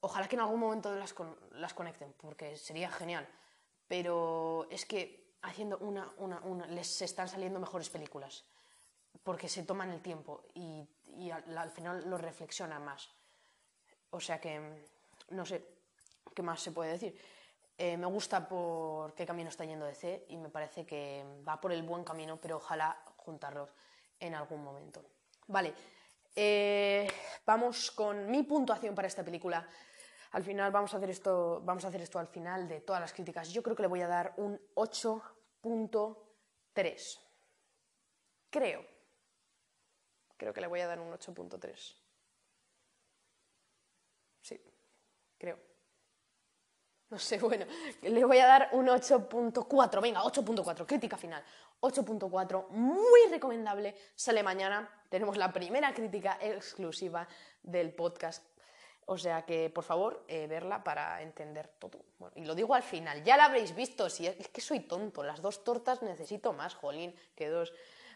Ojalá 0.00 0.28
que 0.28 0.36
en 0.36 0.40
algún 0.40 0.60
momento 0.60 0.94
las, 0.94 1.14
las 1.52 1.72
conecten, 1.72 2.12
porque 2.18 2.56
sería 2.56 2.90
genial 2.90 3.26
pero 3.88 4.66
es 4.70 4.84
que 4.84 5.36
haciendo 5.42 5.78
una, 5.78 6.12
una, 6.18 6.40
una, 6.40 6.66
les 6.66 7.02
están 7.02 7.28
saliendo 7.28 7.60
mejores 7.60 7.88
películas, 7.88 8.44
porque 9.22 9.48
se 9.48 9.62
toman 9.62 9.90
el 9.90 10.00
tiempo 10.00 10.44
y, 10.54 10.86
al, 11.30 11.70
final 11.70 12.08
lo 12.08 12.18
reflexionan 12.18 12.84
más. 12.84 13.08
O 14.10 14.20
sea 14.20 14.40
que, 14.40 14.60
no 15.30 15.46
sé, 15.46 15.64
¿qué 16.34 16.42
más 16.42 16.60
se 16.60 16.72
puede 16.72 16.92
decir? 16.92 17.18
Eh, 17.78 17.96
me 17.96 18.06
gusta 18.06 18.48
por 18.48 19.14
qué 19.14 19.26
camino 19.26 19.50
está 19.50 19.64
yendo 19.64 19.86
DC 19.86 20.26
y 20.28 20.36
me 20.36 20.48
parece 20.48 20.86
que 20.86 21.24
va 21.46 21.60
por 21.60 21.72
el 21.72 21.82
buen 21.82 22.04
camino, 22.04 22.38
pero 22.38 22.56
ojalá 22.56 23.02
juntarlos 23.16 23.70
en 24.18 24.34
algún 24.34 24.64
momento. 24.64 25.04
Vale, 25.46 25.74
eh, 26.36 27.08
vamos 27.44 27.90
con 27.90 28.30
mi 28.30 28.44
puntuación 28.44 28.94
para 28.94 29.08
esta 29.08 29.24
película 29.24 29.66
al 30.36 30.44
final 30.44 30.70
vamos 30.70 30.92
a 30.92 30.98
hacer 30.98 31.08
esto, 31.08 31.62
vamos 31.64 31.86
a 31.86 31.88
hacer 31.88 32.02
esto 32.02 32.18
al 32.18 32.28
final 32.28 32.68
de 32.68 32.82
todas 32.82 33.00
las 33.00 33.14
críticas. 33.14 33.50
Yo 33.50 33.62
creo 33.62 33.74
que 33.74 33.82
le 33.82 33.88
voy 33.88 34.02
a 34.02 34.08
dar 34.08 34.34
un 34.36 34.60
8.3. 34.74 37.20
Creo. 38.50 38.86
Creo 40.36 40.52
que 40.52 40.60
le 40.60 40.66
voy 40.66 40.80
a 40.80 40.88
dar 40.88 41.00
un 41.00 41.10
8.3. 41.10 41.96
Sí, 44.42 44.60
creo. 45.38 45.58
No 47.08 47.18
sé, 47.18 47.38
bueno, 47.38 47.64
le 48.02 48.24
voy 48.26 48.38
a 48.38 48.46
dar 48.46 48.68
un 48.72 48.88
8.4. 48.88 50.02
Venga, 50.02 50.20
8.4, 50.20 50.84
crítica 50.84 51.16
final. 51.16 51.42
8.4, 51.80 52.68
muy 52.70 53.20
recomendable. 53.30 53.94
Sale 54.14 54.42
mañana. 54.42 54.90
Tenemos 55.08 55.36
la 55.36 55.52
primera 55.52 55.94
crítica 55.94 56.38
exclusiva 56.40 57.26
del 57.62 57.94
podcast 57.94 58.44
o 59.08 59.16
sea 59.16 59.42
que, 59.42 59.70
por 59.70 59.84
favor, 59.84 60.24
eh, 60.26 60.48
verla 60.48 60.82
para 60.82 61.22
entender 61.22 61.68
todo. 61.78 62.04
Y 62.34 62.44
lo 62.44 62.56
digo 62.56 62.74
al 62.74 62.82
final, 62.82 63.22
ya 63.22 63.36
la 63.36 63.44
habréis 63.44 63.74
visto, 63.74 64.10
si 64.10 64.26
es, 64.26 64.36
es, 64.38 64.48
que 64.48 64.60
soy 64.60 64.80
tonto, 64.80 65.22
las 65.22 65.40
dos 65.40 65.62
tortas 65.62 66.02
necesito 66.02 66.52
más, 66.52 66.74
jolín, 66.74 67.14
que 67.36 67.48
dos. 67.48 67.72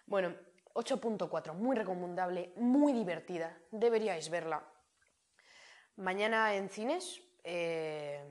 Bueno, 0.06 0.34
8.4, 0.74 1.54
muy 1.54 1.76
recomendable, 1.76 2.52
muy 2.56 2.92
divertida, 2.92 3.56
deberíais 3.70 4.30
verla. 4.30 4.64
Mañana 5.94 6.56
en 6.56 6.68
cines, 6.68 7.22
eh, 7.44 8.24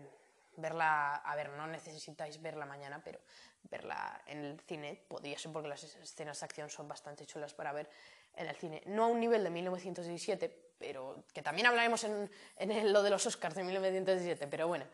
verla, 0.60 1.16
a 1.16 1.36
ver, 1.36 1.50
no 1.50 1.68
necesitáis 1.68 2.42
verla 2.42 2.66
mañana, 2.66 3.02
pero 3.04 3.20
verla 3.64 4.22
en 4.28 4.46
el 4.46 4.60
cine 4.62 5.02
podría 5.08 5.38
ser 5.38 5.52
porque 5.52 5.70
las 5.70 5.84
escenas 5.84 6.40
de 6.40 6.46
acción 6.46 6.70
son 6.70 6.88
bastante 6.88 7.26
chulas 7.26 7.54
para 7.54 7.72
ver 7.72 7.90
en 8.36 8.48
el 8.48 8.56
cine. 8.56 8.82
No 8.86 9.06
a 9.06 9.08
un 9.08 9.20
nivel 9.20 9.44
de 9.44 9.50
1917, 9.50 10.74
pero 10.78 11.24
que 11.34 11.42
también 11.42 11.68
hablaremos 11.68 12.04
en, 12.04 12.30
en 12.58 12.94
lo 12.94 13.04
de 13.04 13.10
los 13.10 13.26
Oscars 13.26 13.56
de 13.56 13.64
1917, 13.64 14.48
pero 14.48 14.68
bueno. 14.68 14.86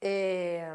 Eh, 0.00 0.66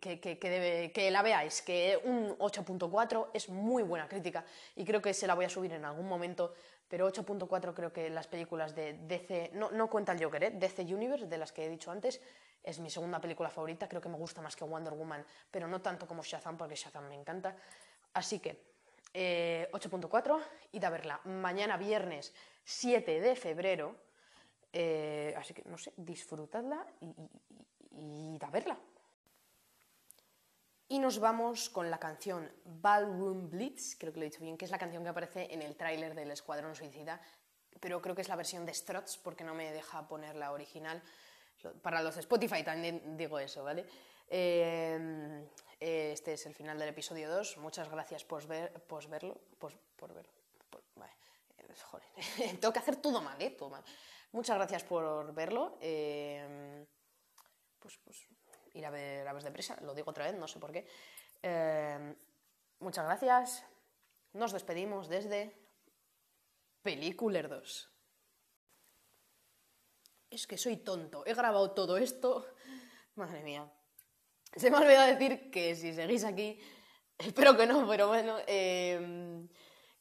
que, 0.00 0.18
que, 0.18 0.38
que, 0.38 1.10
la 1.10 1.22
veáis, 1.22 1.60
que 1.62 2.00
un 2.04 2.36
8.4 2.38 3.28
es 3.34 3.48
muy 3.50 3.82
buena 3.82 4.08
crítica 4.08 4.44
y 4.76 4.84
creo 4.84 5.02
que 5.02 5.12
se 5.12 5.26
la 5.26 5.34
voy 5.34 5.44
a 5.44 5.50
subir 5.50 5.72
en 5.72 5.84
algún 5.84 6.08
momento, 6.08 6.54
pero 6.88 7.10
8.4 7.10 7.74
creo 7.74 7.92
que 7.92 8.08
las 8.08 8.26
películas 8.26 8.74
de 8.74 8.94
DC, 8.94 9.50
no, 9.54 9.70
no 9.70 9.90
cuenta 9.90 10.12
el 10.12 10.24
Joker, 10.24 10.44
¿eh? 10.44 10.50
DC 10.52 10.82
Universe, 10.82 11.26
de 11.26 11.38
las 11.38 11.52
que 11.52 11.66
he 11.66 11.68
dicho 11.68 11.90
antes, 11.90 12.20
es 12.64 12.80
mi 12.80 12.88
segunda 12.88 13.20
película 13.20 13.50
favorita, 13.50 13.86
creo 13.86 14.00
que 14.00 14.08
me 14.08 14.16
gusta 14.16 14.40
más 14.40 14.56
que 14.56 14.64
Wonder 14.64 14.94
Woman, 14.94 15.24
pero 15.50 15.68
no 15.68 15.82
tanto 15.82 16.08
como 16.08 16.22
Shazam, 16.22 16.56
porque 16.56 16.74
Shazam 16.74 17.06
me 17.08 17.14
encanta. 17.14 17.54
Así 18.14 18.40
que 18.40 18.74
eh, 19.12 19.68
8.4, 19.70 20.40
id 20.72 20.84
a 20.84 20.90
verla. 20.90 21.20
Mañana 21.24 21.76
viernes 21.76 22.32
7 22.64 23.20
de 23.20 23.36
febrero. 23.36 23.94
Eh, 24.72 25.34
así 25.36 25.52
que, 25.52 25.62
no 25.66 25.76
sé, 25.76 25.92
disfrutadla 25.96 26.84
y, 27.00 27.14
y, 27.92 28.38
a 28.40 28.50
verla. 28.50 28.76
Y 30.88 30.98
nos 30.98 31.18
vamos 31.18 31.68
con 31.68 31.90
la 31.90 31.98
canción 31.98 32.50
Ballroom 32.64 33.50
Blitz, 33.50 33.96
creo 33.96 34.12
que 34.12 34.18
lo 34.18 34.26
he 34.26 34.30
dicho 34.30 34.42
bien, 34.42 34.56
que 34.56 34.64
es 34.64 34.70
la 34.70 34.78
canción 34.78 35.02
que 35.02 35.10
aparece 35.10 35.52
en 35.52 35.62
el 35.62 35.76
tráiler 35.76 36.14
del 36.14 36.30
Escuadrón 36.30 36.74
Suicida, 36.74 37.20
pero 37.80 38.00
creo 38.02 38.14
que 38.14 38.22
es 38.22 38.28
la 38.28 38.36
versión 38.36 38.66
de 38.66 38.74
Struts 38.74 39.18
porque 39.18 39.44
no 39.44 39.54
me 39.54 39.72
deja 39.72 40.08
poner 40.08 40.34
la 40.34 40.52
original. 40.52 41.02
Para 41.72 42.02
los 42.02 42.16
Spotify 42.16 42.62
también 42.62 43.16
digo 43.16 43.38
eso, 43.38 43.64
¿vale? 43.64 43.86
Eh, 44.28 45.46
este 45.80 46.32
es 46.34 46.46
el 46.46 46.54
final 46.54 46.78
del 46.78 46.88
episodio 46.88 47.30
2. 47.30 47.58
Muchas 47.58 47.90
gracias 47.90 48.24
por, 48.24 48.46
ver, 48.46 48.72
por 48.72 49.06
verlo. 49.08 49.40
Por, 49.58 49.74
verlo. 50.14 50.32
Vale. 50.96 51.12
Joder, 51.90 52.06
tengo 52.60 52.72
que 52.72 52.78
hacer 52.78 52.96
todo 52.96 53.20
mal, 53.20 53.40
¿eh? 53.42 53.50
Todo 53.50 53.70
mal. 53.70 53.84
Muchas 54.32 54.56
gracias 54.56 54.84
por 54.84 55.32
verlo. 55.34 55.76
Eh, 55.80 56.84
pues, 57.78 57.98
pues, 58.04 58.26
ir 58.74 58.86
a 58.86 58.90
ver 58.90 59.26
Aves 59.26 59.44
de 59.44 59.50
Presa, 59.50 59.78
lo 59.82 59.94
digo 59.94 60.10
otra 60.10 60.24
vez, 60.24 60.34
no 60.34 60.48
sé 60.48 60.58
por 60.58 60.72
qué. 60.72 60.86
Eh, 61.42 62.14
muchas 62.80 63.04
gracias. 63.04 63.64
Nos 64.32 64.52
despedimos 64.52 65.08
desde 65.08 65.56
Peliculer 66.82 67.48
2. 67.48 67.93
Es 70.34 70.48
que 70.48 70.58
soy 70.58 70.78
tonto. 70.78 71.22
He 71.26 71.32
grabado 71.32 71.70
todo 71.70 71.96
esto. 71.96 72.44
Madre 73.14 73.40
mía. 73.44 73.70
Se 74.56 74.68
me 74.68 74.76
ha 74.76 74.80
olvidado 74.80 75.06
decir 75.06 75.48
que 75.48 75.76
si 75.76 75.94
seguís 75.94 76.24
aquí, 76.24 76.58
espero 77.18 77.56
que 77.56 77.68
no, 77.68 77.86
pero 77.86 78.08
bueno, 78.08 78.38
eh, 78.48 79.46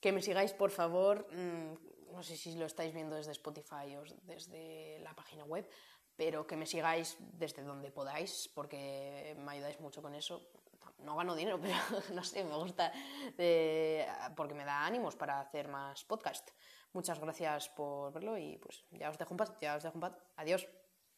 que 0.01 0.11
me 0.11 0.23
sigáis 0.23 0.51
por 0.53 0.71
favor. 0.71 1.27
No 1.31 2.23
sé 2.23 2.35
si 2.35 2.55
lo 2.55 2.65
estáis 2.65 2.95
viendo 2.95 3.15
desde 3.15 3.31
Spotify 3.33 3.95
o 3.95 4.03
desde 4.23 4.97
la 5.03 5.13
página 5.15 5.43
web, 5.45 5.69
pero 6.15 6.47
que 6.47 6.57
me 6.57 6.65
sigáis 6.65 7.15
desde 7.19 7.61
donde 7.61 7.91
podáis, 7.91 8.49
porque 8.55 9.35
me 9.37 9.51
ayudáis 9.51 9.79
mucho 9.81 10.01
con 10.01 10.15
eso. 10.15 10.49
No 10.97 11.15
gano 11.15 11.35
dinero, 11.35 11.59
pero 11.61 11.75
no 12.11 12.23
sé, 12.23 12.43
me 12.43 12.55
gusta, 12.55 12.91
eh, 13.37 14.07
porque 14.35 14.55
me 14.55 14.65
da 14.65 14.83
ánimos 14.83 15.15
para 15.15 15.39
hacer 15.39 15.67
más 15.67 16.03
podcast. 16.05 16.49
Muchas 16.93 17.19
gracias 17.19 17.69
por 17.69 18.13
verlo 18.13 18.37
y 18.37 18.57
pues 18.57 18.85
ya 18.91 19.09
os 19.09 19.17
dejo 19.17 19.33
un 19.33 19.37
paz, 19.37 19.51
ya 19.59 19.75
os 19.75 19.83
dejo 19.83 19.95
un 19.95 20.01
paz. 20.01 20.13
Adiós. 20.37 20.67